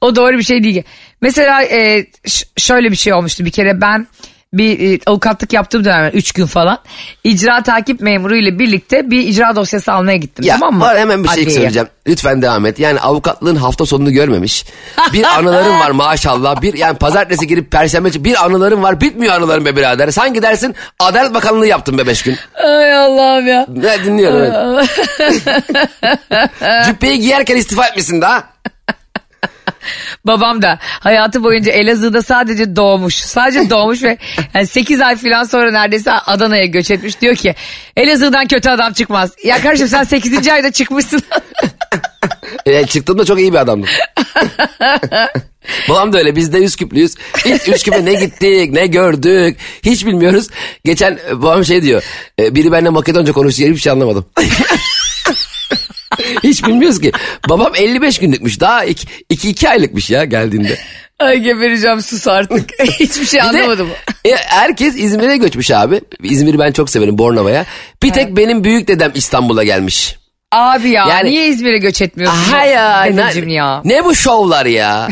[0.00, 0.82] O doğru bir şey değil.
[1.20, 2.06] Mesela e,
[2.56, 4.06] şöyle bir şey olmuştu bir kere ben
[4.52, 6.78] bir e, avukatlık yaptığım dönem 3 gün falan
[7.24, 10.80] icra takip memuru ile birlikte bir icra dosyası almaya gittim Ya tamam mı?
[10.80, 11.54] var hemen bir şey Adliyeye.
[11.54, 11.88] söyleyeceğim.
[12.06, 12.78] Lütfen devam et.
[12.78, 14.64] Yani avukatlığın hafta sonunu görmemiş.
[15.12, 16.62] Bir anıların var maşallah.
[16.62, 19.00] Bir yani pazartesi girip perşembe bir anıların var.
[19.00, 20.10] Bitmiyor anıların be birader.
[20.10, 22.36] Sanki dersin Adalet Bakanlığı yaptım be beş gün.
[22.64, 23.66] Ay Allah'ım ya.
[23.68, 24.88] Ne dinliyorum evet.
[26.86, 28.55] Cübbeyi giyerken istifa etmişsin daha.
[30.26, 33.14] Babam da hayatı boyunca Elazığ'da sadece doğmuş.
[33.14, 34.18] Sadece doğmuş ve
[34.54, 37.20] yani 8 ay falan sonra neredeyse Adana'ya göç etmiş.
[37.20, 37.54] Diyor ki
[37.96, 39.30] Elazığ'dan kötü adam çıkmaz.
[39.44, 40.48] Ya kardeşim sen 8.
[40.48, 41.22] ayda çıkmışsın.
[42.66, 43.88] E, çıktığımda çok iyi bir adamdım.
[45.88, 47.14] Babam da öyle biz de Üsküplüyüz.
[47.44, 50.48] Hiç Üsküp'e ne gittik ne gördük hiç bilmiyoruz.
[50.84, 52.02] Geçen babam şey diyor
[52.38, 54.26] e, biri benimle Makedonca konuştu hiçbir şey anlamadım.
[56.42, 57.12] hiç bilmiyoruz ki.
[57.48, 60.78] Babam 55 günlükmüş daha 2-2 aylıkmış ya geldiğinde.
[61.18, 62.70] Ay gebereceğim sus artık.
[63.00, 63.88] Hiçbir şey Bir de, anlamadım.
[64.24, 66.00] e, herkes İzmir'e göçmüş abi.
[66.22, 67.66] İzmir'i ben çok severim Bornova'ya.
[68.02, 70.16] Bir tek benim büyük dedem İstanbul'a gelmiş.
[70.52, 72.52] Abi ya Yani- niye İzmir'e göç etmiyorsun?
[72.52, 73.02] Aha ya.
[73.02, 73.82] Ne, ya.
[73.84, 75.08] ne bu şovlar ya?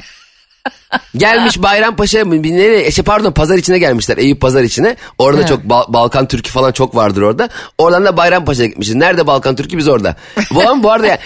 [1.16, 2.42] Gelmiş Bayrampaşa'ya mı?
[2.42, 2.90] Nereye?
[2.90, 4.18] Şey pardon pazar içine gelmişler.
[4.18, 4.96] Eyüp pazar içine.
[5.18, 5.46] Orada He.
[5.46, 7.48] çok Bal- Balkan Türkü falan çok vardır orada.
[7.78, 8.94] Oradan da Bayrampaşa'ya gitmişiz.
[8.94, 10.16] Nerede Balkan Türkü biz orada.
[10.54, 11.18] Bu an bu arada ya,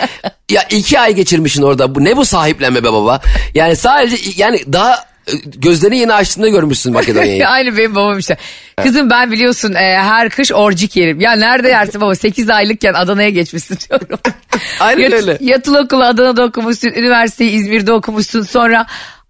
[0.51, 1.94] ya iki ay geçirmişsin orada.
[1.94, 3.20] Bu, ne bu sahiplenme be baba?
[3.55, 4.94] Yani sadece yani daha
[5.27, 7.48] e, gözlerini yeni açtığında görmüşsün Makedonya'yı.
[7.48, 8.37] Aynı benim babam işte.
[8.83, 11.20] Kızım ben biliyorsun e, her kış orcik yerim.
[11.20, 14.18] Ya nerede yersin baba 8 aylıkken Adana'ya geçmişsin diyorum.
[14.81, 15.38] Aynen Yat- öyle.
[15.40, 16.88] Yatılı okulu Adana'da okumuşsun.
[16.88, 18.42] Üniversiteyi İzmir'de okumuşsun.
[18.42, 18.87] Sonra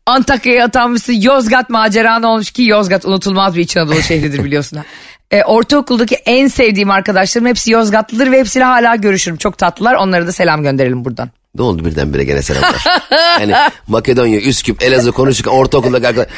[0.09, 1.13] Antakya'ya atanmışsın.
[1.13, 4.79] Yozgat maceran olmuş ki Yozgat unutulmaz bir İç Anadolu şehridir biliyorsun.
[5.31, 9.37] E, ortaokuldaki en sevdiğim arkadaşlarım hepsi Yozgatlıdır ve hepsiyle hala görüşürüm.
[9.37, 9.95] Çok tatlılar.
[9.95, 11.31] Onlara da selam gönderelim buradan.
[11.55, 12.85] Ne oldu birdenbire gene selamlar.
[13.41, 13.55] yani
[13.89, 16.29] Makedonya, Üsküp, Elazığ konuşurken ortaokuldaki arkadaş.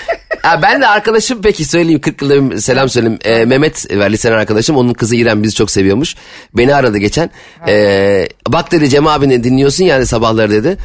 [0.42, 3.18] Ha, ben de arkadaşım peki söyleyeyim 40 yılda bir selam söyleyeyim.
[3.24, 6.16] Ee, Mehmet var liseden arkadaşım onun kızı İrem bizi çok seviyormuş.
[6.54, 7.30] Beni aradı geçen.
[7.68, 10.76] Ee, bak dedi Cem abini dinliyorsun yani sabahları dedi.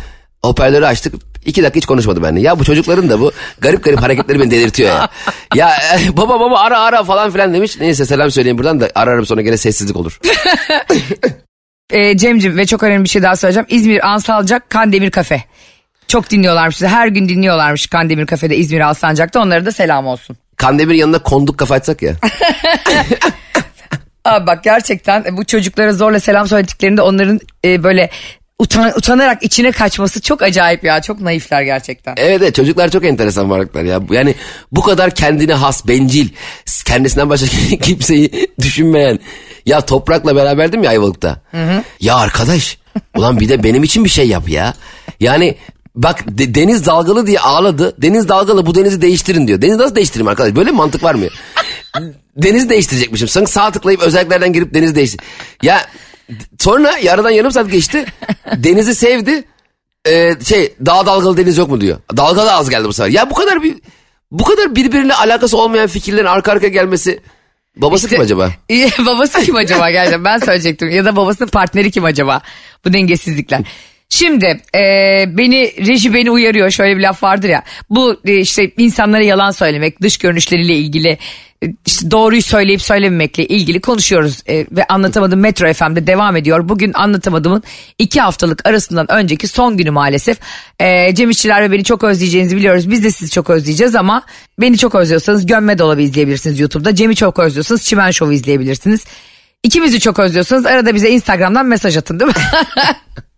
[0.43, 1.13] Hoparlörü açtık.
[1.45, 2.41] İki dakika hiç konuşmadı benimle.
[2.41, 5.09] Ya bu çocukların da bu garip garip hareketleri beni delirtiyor ya.
[5.55, 7.77] Ya e, baba baba ara ara falan filan demiş.
[7.79, 10.19] Neyse selam söyleyeyim buradan da ararım sonra gene sessizlik olur.
[11.89, 13.67] e, Cem'cim ve çok önemli bir şey daha söyleyeceğim.
[13.69, 15.43] İzmir Ansalcak Kandemir Kafe.
[16.07, 16.81] Çok dinliyorlarmış.
[16.81, 19.39] Her gün dinliyorlarmış Kandemir Kafe'de İzmir Alsancak'ta.
[19.39, 20.37] Onlara da selam olsun.
[20.57, 22.13] Kandemir yanına konduk kafa açsak ya.
[24.25, 28.09] Abi bak gerçekten bu çocuklara zorla selam söylediklerinde onların e, böyle
[28.59, 31.01] utan, utanarak içine kaçması çok acayip ya.
[31.01, 32.13] Çok naifler gerçekten.
[32.17, 33.99] Evet evet çocuklar çok enteresan varlıklar ya.
[34.11, 34.35] Yani
[34.71, 36.29] bu kadar kendine has, bencil,
[36.85, 37.47] kendisinden başka
[37.81, 39.19] kimseyi düşünmeyen.
[39.65, 41.41] Ya toprakla beraberdim ya Ayvalık'ta.
[41.99, 42.77] Ya arkadaş
[43.17, 44.73] ulan bir de benim için bir şey yap ya.
[45.19, 45.55] Yani
[45.95, 48.01] bak de- deniz dalgalı diye ağladı.
[48.01, 49.61] Deniz dalgalı bu denizi değiştirin diyor.
[49.61, 50.55] Denizi nasıl değiştireyim arkadaş?
[50.55, 51.25] Böyle bir mantık var mı?
[52.37, 53.27] denizi değiştirecekmişim.
[53.27, 55.19] Sanki sağ tıklayıp özelliklerden girip denizi değiştir.
[55.63, 55.81] Ya
[56.59, 58.05] sonra yarıdan yarım saat geçti.
[58.55, 59.43] Denizi sevdi.
[60.07, 61.97] Ee, şey daha dalgalı deniz yok mu diyor.
[62.17, 63.11] Dalgalı az geldi bu sefer.
[63.11, 63.75] Ya bu kadar bir
[64.31, 67.19] bu kadar birbirine alakası olmayan fikirlerin arka arkaya gelmesi
[67.77, 68.51] Babası kim acaba?
[68.99, 70.89] babası kim acaba gerçekten ben söyleyecektim.
[70.89, 72.41] Ya da babasının partneri kim acaba?
[72.85, 73.61] Bu dengesizlikler.
[74.15, 74.81] Şimdi e,
[75.27, 80.01] beni reji beni uyarıyor şöyle bir laf vardır ya bu e, işte insanlara yalan söylemek
[80.01, 81.17] dış görünüşleriyle ilgili
[81.63, 86.69] e, işte doğruyu söyleyip söylememekle ilgili konuşuyoruz e, ve anlatamadım Metro FM'de devam ediyor.
[86.69, 87.63] Bugün anlatamadımın
[87.99, 90.37] iki haftalık arasından önceki son günü maalesef.
[90.79, 92.91] E, Cem İşçiler ve beni çok özleyeceğinizi biliyoruz.
[92.91, 94.23] Biz de sizi çok özleyeceğiz ama
[94.61, 96.95] beni çok özlüyorsanız Gömme Dolabı izleyebilirsiniz YouTube'da.
[96.95, 99.05] Cem'i çok özlüyorsanız Çimen Show'u izleyebilirsiniz.
[99.63, 102.35] İkimizi çok özlüyorsanız arada bize Instagram'dan mesaj atın değil mi?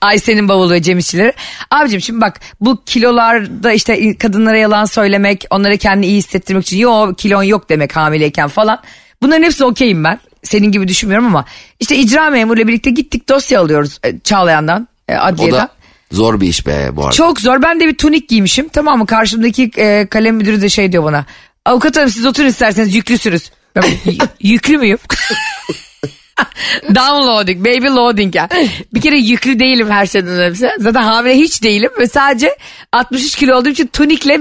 [0.00, 1.32] Ayşe'nin bavulu ve Cem İşçileri.
[1.70, 7.18] Abicim şimdi bak bu kilolarda işte kadınlara yalan söylemek, onlara kendini iyi hissettirmek için yok
[7.18, 8.78] kilon yok demek hamileyken falan.
[9.22, 10.20] Bunların hepsi okeyim ben.
[10.42, 11.44] Senin gibi düşünmüyorum ama
[11.80, 15.58] işte icra memuruyla birlikte gittik dosya alıyoruz e, Çağlayan'dan, e, O adliyeden.
[15.58, 15.68] da
[16.12, 17.12] zor bir iş be bu arada.
[17.12, 17.62] Çok zor.
[17.62, 18.68] Ben de bir tunik giymişim.
[18.68, 19.06] Tamam mı?
[19.06, 21.24] Karşımdaki e, kalem müdürü de şey diyor bana.
[21.64, 23.50] Avukat hanım siz oturun isterseniz yüklüsünüz.
[23.76, 24.98] Ben, "Y- yüklü müyüm?
[26.94, 28.48] Downloading, baby loading ya.
[28.94, 30.70] Bir kere yüklü değilim her şeyden önce.
[30.78, 32.56] Zaten hamile hiç değilim ve sadece
[32.92, 34.40] 63 kilo olduğum için tunikle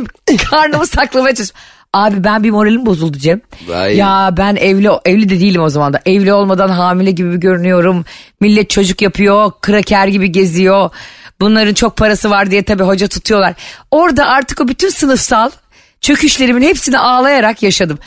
[0.50, 1.62] karnımı saklamaya çalışıyorum.
[1.94, 3.42] Abi ben bir moralim bozuldu Cem.
[3.68, 3.98] Vay.
[3.98, 6.02] Ya ben evli evli de değilim o zaman da.
[6.06, 8.06] Evli olmadan hamile gibi görünüyorum.
[8.40, 10.90] Millet çocuk yapıyor, kraker gibi geziyor.
[11.40, 13.54] Bunların çok parası var diye tabii hoca tutuyorlar.
[13.92, 15.50] Orada artık o bütün sınıfsal
[16.02, 18.00] çöküşlerimin hepsini ağlayarak yaşadım.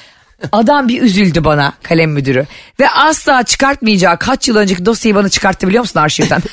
[0.52, 2.46] Adam bir üzüldü bana kalem müdürü.
[2.80, 6.42] Ve asla çıkartmayacağı kaç yıl önceki dosyayı bana çıkarttı biliyor musun arşivden?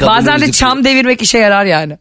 [0.00, 1.98] Bazen de çam devirmek işe yarar yani.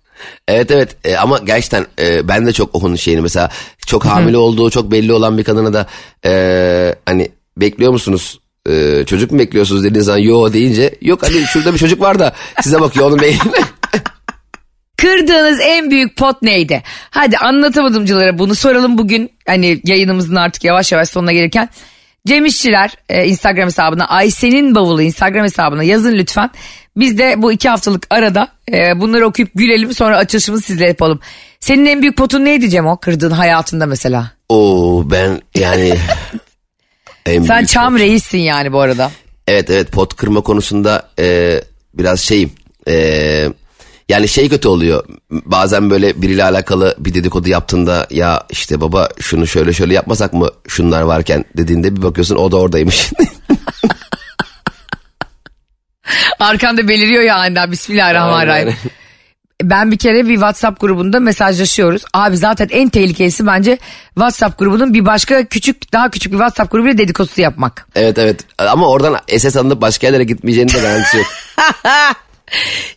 [0.47, 3.49] Evet evet E, ama gerçekten e, ben de çok onun şeyini mesela
[3.87, 5.85] çok hamile olduğu çok belli olan bir kadına da
[6.25, 11.73] e, hani bekliyor musunuz E, çocuk mu bekliyorsunuz dediğiniz zaman yo deyince yok hani şurada
[11.73, 13.41] bir çocuk var da size bakıyor onun beynine.
[15.01, 16.83] Kırdığınız en büyük pot neydi?
[17.09, 19.31] Hadi anlatamadımcılara bunu soralım bugün.
[19.47, 21.69] Hani yayınımızın artık yavaş yavaş sonuna gelirken.
[22.27, 26.49] Cem İşçiler e, Instagram hesabına Ayşe'nin bavulu Instagram hesabına yazın lütfen.
[26.97, 31.19] Biz de bu iki haftalık arada e, bunları okuyup gülelim sonra açılışımızı sizle yapalım.
[31.59, 34.31] Senin en büyük potun neydi Cem o kırdığın hayatında mesela?
[34.49, 35.93] Oo ben yani
[37.25, 37.99] en Sen büyük çam pot.
[38.01, 39.11] reissin yani bu arada.
[39.47, 41.55] Evet evet pot kırma konusunda e,
[41.93, 42.51] biraz şeyim.
[42.87, 43.47] E,
[44.11, 45.03] yani şey kötü oluyor.
[45.31, 50.49] Bazen böyle biriyle alakalı bir dedikodu yaptığında ya işte baba şunu şöyle şöyle yapmasak mı
[50.67, 53.11] şunlar varken dediğinde bir bakıyorsun o da oradaymış.
[56.39, 58.67] Arkanda beliriyor ya aniden Bismillahirrahmanirrahim.
[58.67, 58.79] Aynen.
[59.63, 62.03] Ben bir kere bir WhatsApp grubunda mesajlaşıyoruz.
[62.13, 63.77] Abi zaten en tehlikelisi bence
[64.13, 67.87] WhatsApp grubunun bir başka küçük daha küçük bir WhatsApp grubuyla dedikodusu yapmak.
[67.95, 71.27] evet evet ama oradan SS alınıp başka yerlere gitmeyeceğinin de garantisi yok.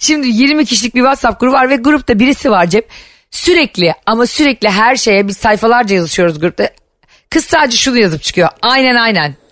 [0.04, 2.82] Şimdi 20 kişilik bir WhatsApp grubu var ve grupta birisi var Cem.
[3.30, 6.70] Sürekli ama sürekli her şeye biz sayfalarca yazışıyoruz grupta.
[7.30, 8.48] Kız sadece şunu yazıp çıkıyor.
[8.62, 9.34] Aynen aynen.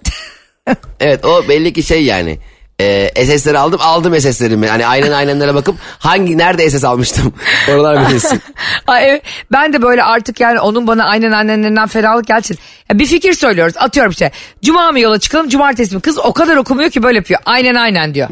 [1.00, 2.38] Evet o belli ki şey yani.
[2.80, 4.68] E, SS'leri aldım aldım SS'lerimi.
[4.68, 7.34] Hani aynen aynenlere bakıp hangi nerede SS almıştım.
[7.70, 8.42] Oralar bilirsin.
[9.52, 12.58] Ben de böyle artık yani onun bana aynen annenlerinden ferahlık gelsin.
[12.90, 14.30] Ya bir fikir söylüyoruz atıyorum işte.
[14.62, 16.00] Cuma mı yola çıkalım cumartesi mi?
[16.00, 17.40] Kız o kadar okumuyor ki böyle yapıyor.
[17.46, 18.28] Aynen aynen diyor.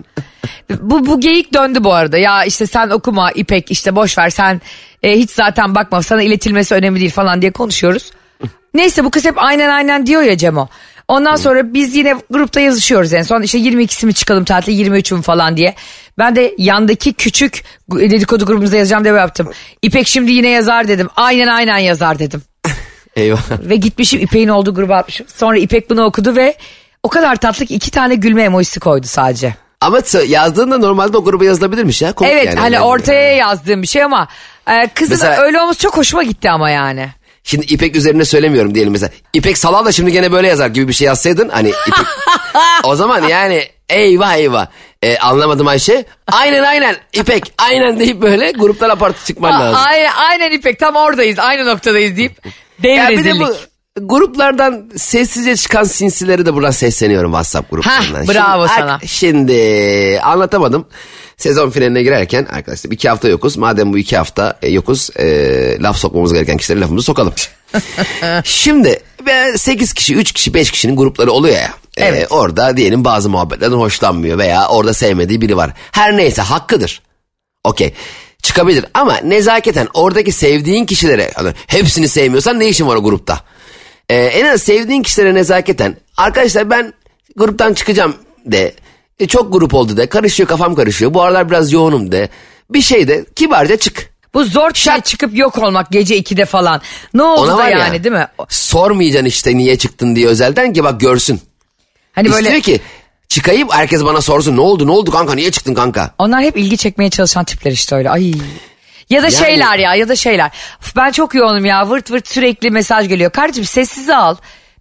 [0.81, 2.18] Bu, bu geyik döndü bu arada.
[2.18, 4.61] Ya işte sen okuma İpek işte boş ver sen
[5.03, 8.11] e, hiç zaten bakma sana iletilmesi önemli değil falan diye konuşuyoruz.
[8.74, 10.68] Neyse bu kız hep aynen aynen diyor ya Cemo.
[11.09, 15.22] Ondan sonra biz yine grupta yazışıyoruz en son işte 22'si mi çıkalım tatil 23 mü
[15.22, 15.74] falan diye.
[16.18, 19.50] Ben de yandaki küçük dedikodu grubumuza yazacağım diye yaptım.
[19.83, 21.09] İpek şimdi yine yazar dedim.
[21.16, 22.42] Aynen aynen yazar dedim.
[23.16, 23.42] Eyvah.
[23.61, 25.26] Ve gitmişim İpek'in olduğu gruba atmışım.
[25.35, 26.55] Sonra İpek bunu okudu ve
[27.03, 29.55] o kadar tatlı ki iki tane gülme emojisi koydu sadece.
[29.81, 32.12] Ama yazdığında normalde o gruba yazılabilirmiş ya.
[32.12, 32.59] Komik Evet yani.
[32.61, 34.29] hani Yani- ortaya yazdığım bir şey ama
[34.71, 37.09] e, kızın Mesela- öyle olması çok hoşuma gitti ama yani.
[37.45, 39.11] Şimdi İpek üzerine söylemiyorum diyelim mesela.
[39.33, 41.49] İpek Salal da şimdi gene böyle yazar gibi bir şey yazsaydın.
[41.49, 42.07] Hani İpek...
[42.85, 44.66] o zaman yani eyvah eyvah.
[45.03, 46.05] Ee, anlamadım Ayşe.
[46.33, 49.81] Aynen aynen İpek aynen deyip böyle gruptan apart çıkman lazım.
[49.88, 52.33] aynen, aynen İpek tam oradayız aynı noktadayız deyip
[52.83, 53.49] dev Ya bir de rezillik.
[53.49, 53.55] bu
[53.96, 58.24] gruplardan sessizce çıkan sinsileri de buradan sesleniyorum WhatsApp gruplarından.
[58.24, 58.98] Hah, bravo şimdi, sana.
[59.07, 60.87] Şimdi anlatamadım.
[61.37, 63.57] Sezon finaline girerken arkadaşlar iki hafta yokuz.
[63.57, 65.26] Madem bu iki hafta e, yokuz e,
[65.83, 67.33] laf sokmamız gereken kişilere lafımızı sokalım.
[68.44, 69.00] Şimdi
[69.57, 71.70] 8 kişi, 3 kişi, 5 kişinin grupları oluyor ya.
[71.96, 72.26] E, Evet.
[72.31, 75.70] orada diyelim bazı muhabbetlerden hoşlanmıyor veya orada sevmediği biri var.
[75.92, 77.03] Her neyse hakkıdır.
[77.64, 77.94] Okey.
[78.42, 83.40] Çıkabilir ama nezaketen oradaki sevdiğin kişilere hani hepsini sevmiyorsan ne işin var o grupta?
[84.11, 86.92] Ee, en az sevdiğin kişilere nezaketen arkadaşlar ben
[87.37, 88.14] gruptan çıkacağım
[88.46, 88.75] de
[89.20, 92.29] e, çok grup oldu de karışıyor kafam karışıyor bu aralar biraz yoğunum de
[92.70, 94.11] bir şey de kibarca çık.
[94.35, 96.81] Bu zor diye çıkıp yok olmak gece 2'de falan.
[97.14, 98.27] Ne oldu Ona da yani ya, değil mi?
[98.49, 101.40] Sormayacaksın işte niye çıktın diye özelden ki bak görsün.
[102.12, 102.81] Hani böyle İstiyor ki
[103.29, 106.14] çıkayım herkes bana sorsun ne oldu ne oldu kanka niye çıktın kanka?
[106.18, 108.11] onlar hep ilgi çekmeye çalışan tipler işte öyle.
[108.11, 108.33] Ay.
[109.11, 110.51] Ya da Yani- şeyler ya ya da şeyler.
[110.96, 113.31] Ben çok yoğunum ya vırt vırt sürekli mesaj geliyor.
[113.31, 114.37] Kardeşim sessize al.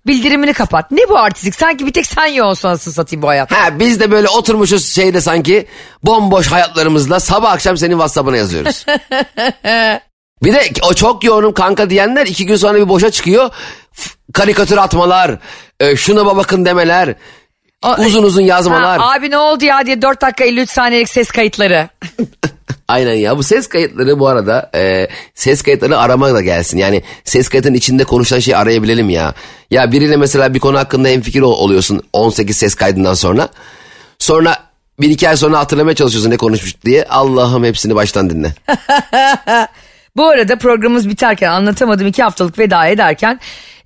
[0.07, 0.91] Bildirimini kapat.
[0.91, 1.55] Ne bu artistlik?
[1.55, 3.51] Sanki bir tek sen yoğunsun anasını satayım bu hayat.
[3.51, 5.67] Ha biz de böyle oturmuşuz şeyde sanki
[6.03, 8.85] bomboş hayatlarımızla sabah akşam senin WhatsApp'ına yazıyoruz.
[10.43, 13.49] bir de o çok yoğunum kanka diyenler iki gün sonra bir boşa çıkıyor.
[14.33, 15.39] Karikatür atmalar,
[15.79, 17.15] e, şuna bakın demeler,
[17.85, 18.99] O- uzun uzun yazmalar.
[18.99, 21.89] Ha, abi ne oldu ya diye 4 dakika 53 saniyelik ses kayıtları.
[22.89, 26.77] Aynen ya bu ses kayıtları bu arada e, ses kayıtları arama da gelsin.
[26.77, 29.33] Yani ses kayıtının içinde konuşulan şeyi arayabilelim ya.
[29.71, 33.49] Ya biriyle mesela bir konu hakkında hemfikir ol- oluyorsun 18 ses kaydından sonra.
[34.19, 34.57] Sonra
[34.99, 37.05] bir iki ay sonra hatırlamaya çalışıyorsun ne konuşmuş diye.
[37.09, 38.53] Allah'ım hepsini baştan dinle.
[40.15, 43.39] Bu arada programımız biterken anlatamadım iki haftalık veda ederken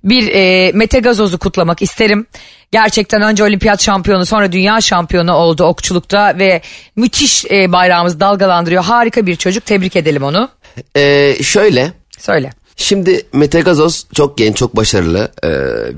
[0.04, 2.26] bir e, Mete Gazoz'u kutlamak isterim.
[2.72, 6.60] Gerçekten önce olimpiyat şampiyonu sonra dünya şampiyonu oldu okçulukta ve
[6.96, 8.84] müthiş e, bayrağımızı dalgalandırıyor.
[8.84, 10.48] Harika bir çocuk tebrik edelim onu.
[10.96, 12.50] E, şöyle Söyle.
[12.76, 15.48] Şimdi Mete Gazoz çok genç, çok başarılı e,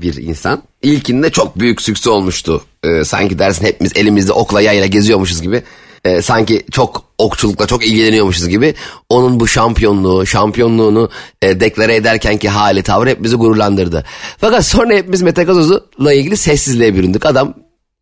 [0.01, 0.63] bir insan.
[0.81, 2.63] İlkinde çok büyük sükse olmuştu.
[2.83, 5.63] E, sanki dersin hepimiz elimizde okla yayla geziyormuşuz gibi.
[6.05, 8.75] E, sanki çok okçulukla çok ilgileniyormuşuz gibi.
[9.09, 11.09] Onun bu şampiyonluğu, şampiyonluğunu
[11.41, 14.05] e, deklare ederken ki hali tavrı hep bizi gururlandırdı.
[14.37, 17.25] Fakat sonra hepimiz Mete Gazoz'la ilgili sessizliğe büründük.
[17.25, 17.53] Adam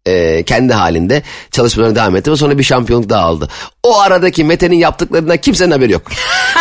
[0.06, 3.48] e, kendi halinde çalışmalarına devam etti ve sonra bir şampiyonluk daha aldı.
[3.84, 6.02] O aradaki Mete'nin yaptıklarından kimsenin haberi yok.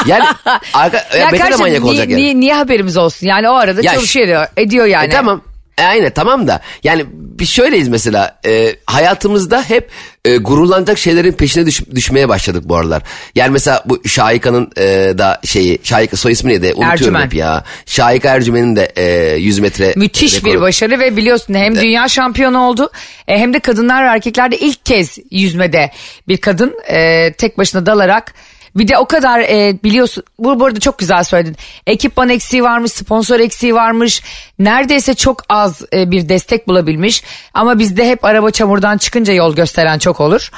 [0.06, 0.24] Yani
[0.74, 2.22] arka, ya Mete de manyak niye, olacak yani.
[2.22, 3.26] niye, niye haberimiz olsun?
[3.26, 5.06] Yani o arada Ya çalışıyor ediyor, ediyor yani.
[5.06, 5.42] E tamam.
[5.78, 9.90] E, aynen tamam da yani bir şöyleyiz mesela e, hayatımızda hep
[10.24, 13.02] e, gururlanacak şeylerin peşine düş- düşmeye başladık bu aralar.
[13.34, 14.82] Yani mesela bu Şahika'nın e,
[15.18, 17.24] da şeyi Şahika soy ismi neydi unutuyorum Ercümen.
[17.24, 17.64] hep ya.
[17.86, 22.58] Şahika Ercümen'in de e, 100 metre Müthiş bir rekoru- başarı ve biliyorsun hem dünya şampiyonu
[22.58, 22.90] oldu
[23.28, 25.90] e, hem de kadınlar ve erkeklerde ilk kez yüzmede
[26.28, 28.34] bir kadın e, tek başına dalarak
[28.76, 31.56] bir de o kadar e, biliyorsun bu burada çok güzel söyledin.
[31.86, 34.22] Ekipman eksiği varmış, sponsor eksiği varmış.
[34.58, 37.22] Neredeyse çok az e, bir destek bulabilmiş.
[37.54, 40.50] Ama bizde hep araba çamurdan çıkınca yol gösteren çok olur.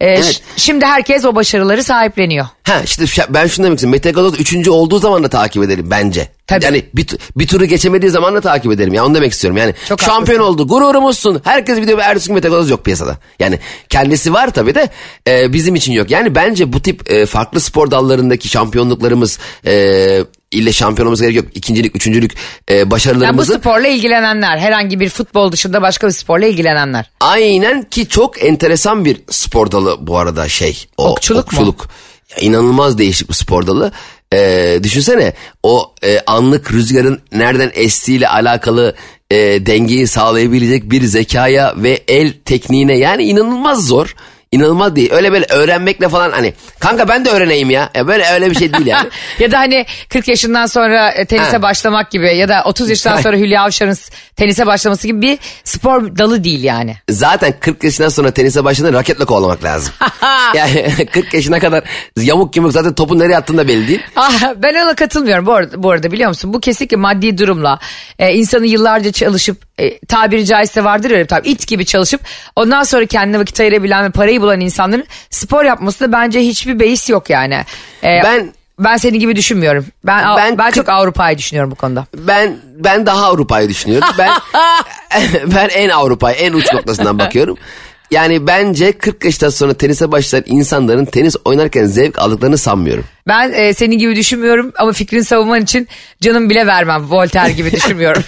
[0.00, 0.42] E, Evet.
[0.56, 2.46] Şimdi herkes o başarıları sahipleniyor.
[2.62, 3.92] Ha işte ben şunu demek istiyorum.
[3.92, 4.68] Mete Gazoz 3.
[4.68, 6.28] olduğu zaman da takip edelim bence.
[6.46, 6.64] Tabii.
[6.64, 8.94] Yani bir, bir turu geçemediği zaman da takip edelim.
[8.94, 9.56] Ya onu demek istiyorum.
[9.56, 10.68] Yani Çok şampiyon oldu.
[10.68, 11.40] Gururumuzsun.
[11.44, 13.18] Herkes biliyor ve ertesi gün Mete Gazoz yok piyasada.
[13.38, 13.58] Yani
[13.88, 14.88] kendisi var tabii de
[15.28, 16.10] e, bizim için yok.
[16.10, 21.46] Yani bence bu tip e, farklı spor dallarındaki şampiyonluklarımız e, ile şampiyon olması gerek yok.
[21.54, 22.32] İkincilik, üçüncülük
[22.70, 27.10] e, Yani bu başarılarımızı sporla ilgilenenler herhangi bir futbol dışında başka bir sporla ilgilenenler.
[27.20, 30.86] Aynen ki çok enteresan bir spor dalı bu arada şey.
[30.96, 31.58] O, Okçuluk mu?
[31.58, 31.88] okçuluk.
[32.30, 33.92] Ya, inanılmaz değişik bir spor dalı.
[34.34, 35.32] Ee, düşünsene
[35.62, 38.94] o e, anlık rüzgarın nereden estiğiyle alakalı
[39.30, 39.36] e,
[39.66, 44.14] dengeyi sağlayabilecek bir zekaya ve el tekniğine yani inanılmaz zor.
[44.52, 45.12] İnanılmaz değil.
[45.12, 47.90] Öyle böyle öğrenmekle falan hani kanka ben de öğreneyim ya.
[47.94, 49.08] ya böyle öyle bir şey değil yani.
[49.38, 51.62] ya da hani 40 yaşından sonra e, tenise Ha.
[51.62, 53.96] başlamak gibi ya da 30 yaşından sonra Hülya Avşar'ın
[54.36, 56.96] tenise başlaması gibi bir spor dalı değil yani.
[57.10, 59.94] Zaten 40 yaşından sonra tenise başladığında raketle kovalamak lazım.
[60.54, 61.84] yani 40 yaşına kadar
[62.16, 64.00] yamuk yumuk zaten topun nereye attığını da belli değil.
[64.16, 66.52] Ah, ben ona katılmıyorum bu arada, bu arada biliyor musun?
[66.54, 67.78] Bu kesinlikle maddi durumla
[68.18, 72.20] e, insanı yıllarca çalışıp e, tabiri caizse vardır öyle tabii it gibi çalışıp
[72.56, 77.30] ondan sonra kendine vakit ayırabilen ve parayı bulan insanların spor yapmasında bence hiçbir beis yok
[77.30, 77.54] yani.
[78.02, 79.86] E, Ben- ben senin gibi düşünmüyorum.
[80.04, 82.06] Ben ben, Ben çok Avrupa'yı düşünüyorum bu konuda.
[82.16, 84.08] Ben ben daha Avrupa'yı düşünüyorum.
[84.18, 84.30] Ben
[85.56, 87.56] ben en Avrupa'yı en uç noktasından bakıyorum.
[88.10, 93.04] Yani bence 40 yaştan sonra tenise başlayan insanların tenis oynarken zevk aldıklarını sanmıyorum.
[93.28, 95.88] Ben e, senin gibi düşünmüyorum ama fikrini savunman için
[96.20, 97.10] canım bile vermem.
[97.10, 98.22] Voltaire gibi düşünmüyorum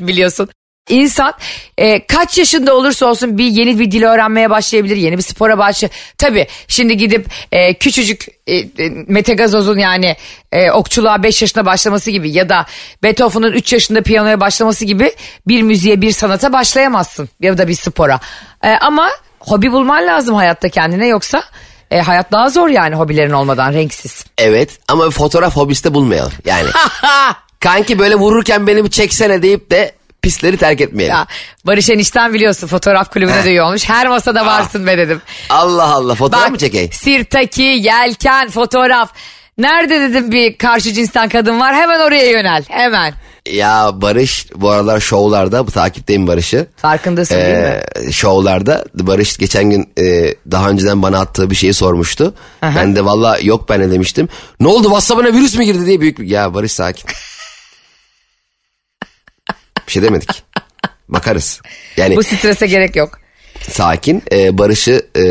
[0.00, 0.48] biliyorsun.
[0.88, 1.32] İnsan
[1.78, 4.96] e, kaç yaşında olursa olsun bir yeni bir dil öğrenmeye başlayabilir.
[4.96, 6.00] Yeni bir spora başlayabilir.
[6.18, 8.68] Tabii şimdi gidip e, küçücük e, e,
[9.06, 10.16] Mete Gazoz'un yani
[10.52, 12.66] e, okçuluğa 5 yaşında başlaması gibi ya da
[13.02, 15.12] Beethoven'ın 3 yaşında piyanoya başlaması gibi
[15.46, 17.28] bir müziğe bir sanata başlayamazsın.
[17.40, 18.20] Ya da bir spora.
[18.64, 21.42] E, ama hobi bulman lazım hayatta kendine yoksa
[21.90, 24.24] e, hayat daha zor yani hobilerin olmadan renksiz.
[24.38, 26.32] Evet ama fotoğraf hobisi de bulmayalım.
[26.44, 26.68] Yani
[27.60, 29.92] kanki böyle vururken beni bir çeksene deyip de
[30.22, 31.14] pistleri terk etmeyelim.
[31.16, 31.26] Ya,
[31.64, 33.88] Barış Enişten biliyorsun fotoğraf kulübüne de üye olmuş.
[33.88, 35.22] Her masada varsın be dedim.
[35.50, 36.92] Allah Allah fotoğraf mı çekeyim?
[36.92, 39.10] sirtaki, yelken, fotoğraf.
[39.58, 43.14] Nerede dedim bir karşı cinsten kadın var hemen oraya yönel hemen.
[43.52, 46.66] Ya Barış bu aralar şovlarda bu takipteyim Barış'ı.
[46.76, 47.80] Farkındasın değil mi?
[48.08, 52.34] Ee, şovlarda Barış geçen gün e, daha önceden bana attığı bir şeyi sormuştu.
[52.62, 54.28] Ben de valla yok ben de demiştim.
[54.60, 56.26] Ne oldu WhatsApp'ına virüs mü girdi diye büyük bir...
[56.26, 57.04] Ya Barış sakin.
[59.88, 60.42] Bir şey demedik.
[61.08, 61.60] Bakarız.
[61.96, 63.18] Yani Bu strese gerek yok.
[63.70, 64.22] sakin.
[64.32, 65.24] Ee, Barış'ı e,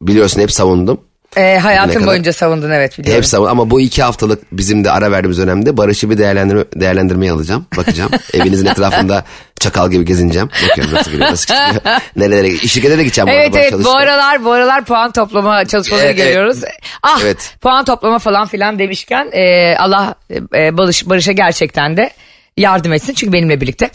[0.00, 1.00] biliyorsun hep savundum.
[1.36, 2.06] Hayatın kadar?
[2.06, 3.16] boyunca savundun evet biliyorum.
[3.18, 7.32] Hep savun ama bu iki haftalık bizim de ara verdiğimiz dönemde Barış'ı bir değerlendirme, değerlendirmeye
[7.32, 7.66] alacağım.
[7.76, 8.10] Bakacağım.
[8.34, 9.24] Evinizin etrafında
[9.60, 10.48] çakal gibi gezineceğim.
[10.68, 11.98] Bakıyorum nasıl gidiyor, nasıl çıkıyor.
[12.16, 13.28] Nerelere, şirkete de gideceğim.
[13.28, 16.26] Evet evet bu aralar bu aralar puan toplama çalışmaları Evet, evet.
[16.26, 16.60] görüyoruz.
[17.02, 17.54] Ah Evet.
[17.60, 20.14] puan toplama falan filan demişken e, Allah
[20.54, 22.10] e, Barış, Barış'a gerçekten de
[22.56, 23.90] yardım etsin çünkü benimle birlikte.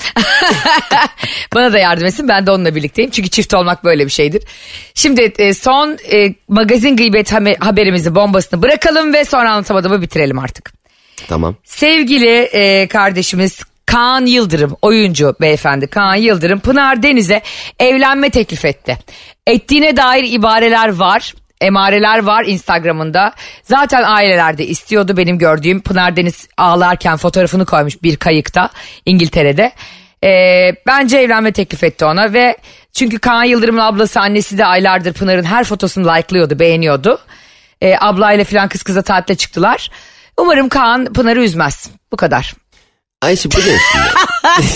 [1.56, 4.44] Bana da yardım etsin ben de onunla birlikteyim çünkü çift olmak böyle bir şeydir.
[4.94, 10.74] Şimdi e, son e, magazin gıybet haberimizi bombasını bırakalım ve sonra anlatamadığımı bitirelim artık.
[11.28, 11.56] Tamam.
[11.64, 17.42] Sevgili e, kardeşimiz Kaan Yıldırım oyuncu beyefendi Kaan Yıldırım Pınar Deniz'e
[17.80, 18.98] evlenme teklif etti.
[19.48, 21.34] Ettiğine dair ibareler var.
[21.62, 23.34] Emareler var Instagram'ında.
[23.64, 25.82] Zaten aileler de istiyordu benim gördüğüm.
[25.82, 28.70] Pınar Deniz ağlarken fotoğrafını koymuş bir kayıkta
[29.06, 29.72] İngiltere'de.
[30.24, 30.30] E,
[30.88, 32.58] bence evlenme teklif etti ona ve
[32.94, 37.20] çünkü Kaan Yıldırım'ın ablası annesi de aylardır Pınar'ın her fotosunu like'lıyordu beğeniyordu.
[37.82, 39.92] E, ablayla falan kız kıza tatile çıktılar.
[40.38, 41.90] Umarım Kaan Pınar'ı üzmez.
[42.12, 42.54] Bu kadar.
[43.22, 44.06] Ayşe bu ne şimdi?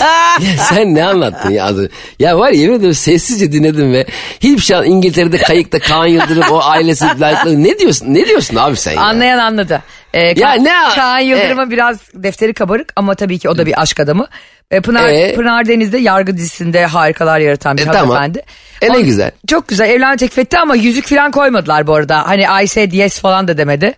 [0.50, 1.68] ya sen ne anlattın ya?
[1.68, 1.88] önce?
[2.18, 4.06] Ya var ya yemin ediyorum sessizce dinledim ve
[4.40, 7.62] hiçbir şey İngiltere'de kayıkta Kaan Yıldırım o ailesi like'ladı.
[7.64, 8.14] Ne diyorsun?
[8.14, 9.00] Ne diyorsun abi sen ya?
[9.00, 9.82] Anlayan anladı.
[10.14, 13.82] Ee, Ya Ka- ne- Kaan Yıldırım'a biraz defteri kabarık ama tabii ki o da bir
[13.82, 14.26] aşk adamı.
[14.70, 15.34] Ee, Pınar, Ee?
[15.34, 18.00] Pınar Deniz'de yargı dizisinde harikalar yaratan bir E, tamam.
[18.00, 18.42] hanımefendi.
[18.82, 19.30] E, ne güzel.
[19.46, 22.28] Çok güzel evlenme teklif etti ama yüzük falan koymadılar bu arada.
[22.28, 23.94] Hani I said yes falan da demedi.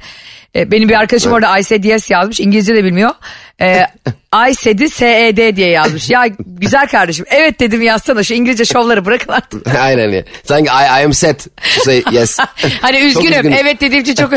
[0.57, 2.41] Ee, benim bir arkadaşım orada I said yes yazmış.
[2.41, 3.11] İngilizce de bilmiyor.
[3.61, 3.87] Ee,
[4.51, 6.11] I said'i S-E-D diye yazmış.
[6.11, 9.75] Ya güzel kardeşim evet dedim yazsana şu İngilizce şovları bırakın artık.
[9.81, 10.25] Aynen ya.
[10.45, 12.39] Sanki I, I am set to say yes.
[12.81, 13.57] Hani üzgünüm, üzgünüm.
[13.61, 14.33] evet dediğim için çok...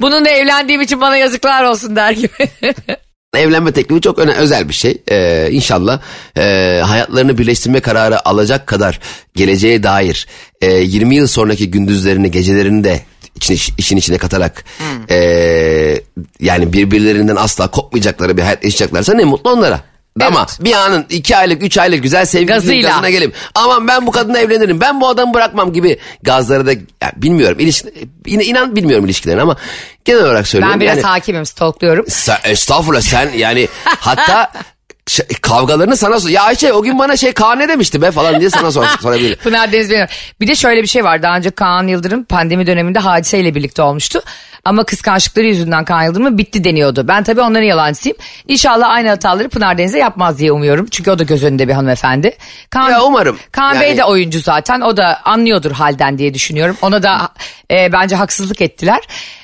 [0.00, 2.48] Bununla evlendiğim için bana yazıklar olsun der gibi.
[3.36, 5.02] Evlenme teklifi çok öne özel bir şey.
[5.10, 6.00] Ee, inşallah
[6.38, 6.42] e,
[6.84, 9.00] hayatlarını birleştirme kararı alacak kadar
[9.34, 10.26] geleceğe dair
[10.60, 13.00] e, 20 yıl sonraki gündüzlerini, gecelerini de
[13.44, 14.64] için, işin içine katarak
[15.10, 15.18] e,
[16.40, 19.80] yani birbirlerinden asla kopmayacakları bir hayat yaşayacaklarsa ne mutlu onlara.
[20.20, 24.38] Ama bir anın iki aylık üç aylık güzel sevgilisinin gazına gelip aman ben bu kadınla
[24.38, 27.88] evlenirim ben bu adamı bırakmam gibi gazları da ya bilmiyorum ilişki,
[28.26, 29.56] yine inan bilmiyorum ilişkilerini ama
[30.04, 30.74] genel olarak söylüyorum.
[30.74, 32.04] Ben biraz yani, hakimim, stalkluyorum.
[32.08, 34.52] sen, estağfurullah sen yani hatta
[35.42, 36.28] kavgalarını sana sor.
[36.28, 39.36] Ya Ayşe o gün bana şey Kaan ne demişti be falan diye sana sor, sorabilir.
[39.36, 40.06] Pınar Deniz benim.
[40.40, 41.22] Bir de şöyle bir şey var.
[41.22, 44.20] Daha önce Kaan Yıldırım pandemi döneminde hadiseyle birlikte olmuştu.
[44.64, 47.08] Ama kıskançlıkları yüzünden Kaan Yıldırım'ın bitti deniyordu.
[47.08, 48.16] Ben tabii onların yalancısıyım.
[48.48, 50.86] İnşallah aynı hataları Pınar Deniz'e yapmaz diye umuyorum.
[50.90, 52.36] Çünkü o da göz önünde bir hanımefendi.
[52.70, 53.38] Kaan, Ya umarım.
[53.52, 54.80] Kaan Bey Yani- de oyuncu zaten.
[54.80, 56.76] O da anlıyordur halden diye düşünüyorum.
[56.82, 57.28] Ona da
[57.70, 59.00] e, bence haksızlık ettiler.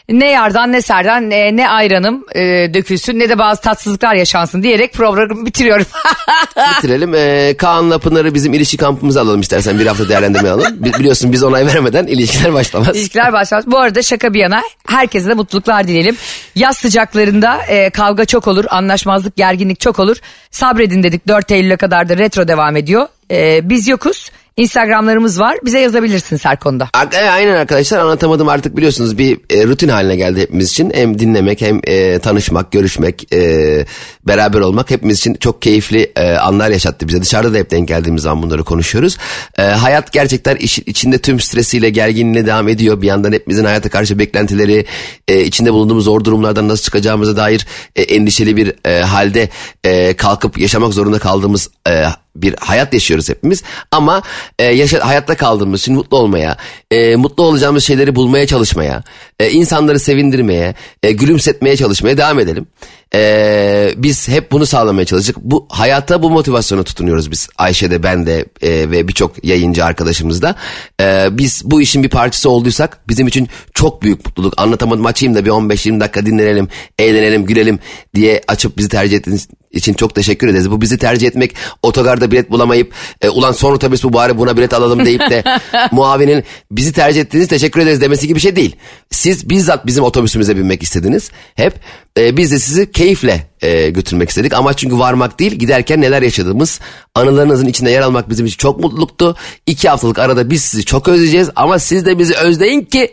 [0.09, 2.41] Ne yardan ne serden ne, ne ayranım e,
[2.75, 5.87] dökülsün ne de bazı tatsızlıklar yaşansın diyerek programı bitiriyorum.
[6.77, 7.15] Bitirelim.
[7.15, 10.85] Ee, Kaan'la Pınar'ı bizim ilişki kampımıza alalım istersen bir hafta değerlendirme alalım.
[10.85, 12.97] Bi- biliyorsun biz onay veremeden ilişkiler başlamaz.
[12.97, 13.65] İlişkiler başlamaz.
[13.67, 16.17] Bu arada şaka bir yana herkese de mutluluklar dileyelim.
[16.55, 20.17] Yaz sıcaklarında e, kavga çok olur, anlaşmazlık, gerginlik çok olur.
[20.51, 23.09] Sabredin dedik 4 Eylül'e kadar da retro devam ediyor.
[23.31, 24.31] E, biz yokuz.
[24.57, 25.57] Instagramlarımız var.
[25.65, 26.89] Bize yazabilirsiniz her konuda.
[27.13, 30.93] E, Aynen arkadaşlar anlatamadım artık biliyorsunuz bir e, rutin haline geldi hepimiz için.
[30.95, 33.87] Hem dinlemek hem e, tanışmak, görüşmek, e,
[34.27, 37.23] beraber olmak hepimiz için çok keyifli e, anlar yaşattı bize.
[37.23, 39.17] Dışarıda da hep denk geldiğimiz zaman bunları konuşuyoruz.
[39.59, 43.03] E, hayat gerçekten iş, içinde tüm stresiyle, gerginliğine devam ediyor.
[43.03, 44.87] Bir yandan hepimizin hayata karşı beklentileri,
[45.29, 47.67] e, içinde bulunduğumuz zor durumlardan nasıl çıkacağımıza dair
[47.97, 49.49] e, endişeli bir e, halde
[49.85, 52.05] e, kalkıp yaşamak zorunda kaldığımız e,
[52.37, 53.63] bir hayat yaşıyoruz hepimiz.
[53.91, 54.23] Ama
[54.59, 56.57] e, yaşa, hayatta kaldığımız için mutlu olmaya,
[56.91, 59.03] e, mutlu olacağımız şeyleri bulmaya çalışmaya,
[59.41, 62.67] e, insanları sevindirmeye, e, gülümsetmeye çalışmaya devam edelim.
[63.15, 65.37] E, biz hep bunu sağlamaya çalıştık.
[65.41, 67.49] Bu hayata bu motivasyonu tutunuyoruz biz.
[67.59, 70.57] Ayşe de ben de e, ve birçok yayıncı arkadaşımız da.
[71.01, 74.55] E, biz bu işin bir parçası olduysak bizim için çok büyük mutluluk.
[74.57, 76.69] Anlatamadım açayım da bir 15-20 dakika dinlenelim,
[76.99, 77.79] eğlenelim, gülelim
[78.15, 80.71] diye açıp bizi tercih ettiğiniz için çok teşekkür ederiz.
[80.71, 84.75] Bu bizi tercih etmek otogarda bilet bulamayıp e, ulan son otobüs bu bari buna bilet
[84.75, 85.45] alalım deyip de
[85.93, 88.77] muavinin bizi tercih ettiğiniz teşekkür ederiz demesi gibi bir şey değil.
[89.25, 91.31] Siz bizzat bizim otobüsümüze binmek istediniz.
[91.55, 91.75] Hep
[92.19, 94.53] e, biz de sizi keyifle e, götürmek istedik.
[94.53, 96.81] Ama çünkü varmak değil giderken neler yaşadığımız
[97.15, 99.37] anılarınızın içinde yer almak bizim için çok mutluluktu.
[99.67, 103.13] İki haftalık arada biz sizi çok özleyeceğiz ama siz de bizi özleyin ki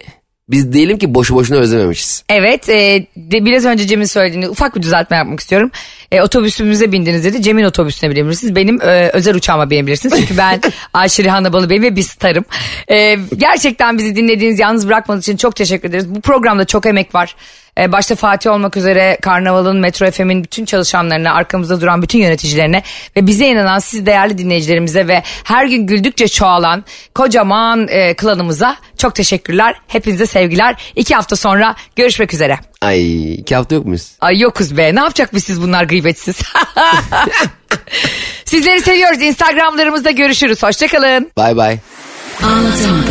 [0.52, 2.24] Biz diyelim ki boşu boşuna özlememişiz.
[2.30, 5.72] Evet e, de biraz önce Cem'in söylediğini ufak bir düzeltme yapmak istiyorum.
[6.12, 7.42] E, otobüsümüze bindiniz dedi.
[7.42, 8.56] Cem'in otobüsüne binebilirsiniz.
[8.56, 10.20] Benim e, özel uçağıma binebilirsiniz.
[10.20, 10.62] Çünkü ben
[10.94, 12.46] Ayşe Rihanna Balıbey ve bir starım.
[12.92, 16.16] E, gerçekten bizi dinlediğiniz, yalnız bırakmadığınız için çok teşekkür ederiz.
[16.16, 17.36] Bu programda çok emek var.
[17.78, 22.84] E, başta Fatih olmak üzere Karnaval'ın, Metro FM'in bütün çalışanlarına, arkamızda duran bütün yöneticilerine
[23.16, 26.84] ve bize inanan siz değerli dinleyicilerimize ve her gün güldükçe çoğalan
[27.16, 29.76] kocaman e, klanımıza çok teşekkürler.
[29.88, 30.76] Hepinize sevgiler.
[30.96, 32.60] İki hafta sonra görüşmek üzere.
[32.82, 34.12] Ay iki hafta yok muyuz?
[34.22, 36.36] Ay yokuz be ne yapacak biz siz bunlar gıybetsiz.
[38.46, 39.22] Sizleri seviyoruz.
[39.22, 40.64] Instagramlarımızda görüşürüz.
[40.64, 41.32] Hoşçakalın.
[41.38, 41.78] Bay bay.
[42.44, 43.06] Anlatamadım.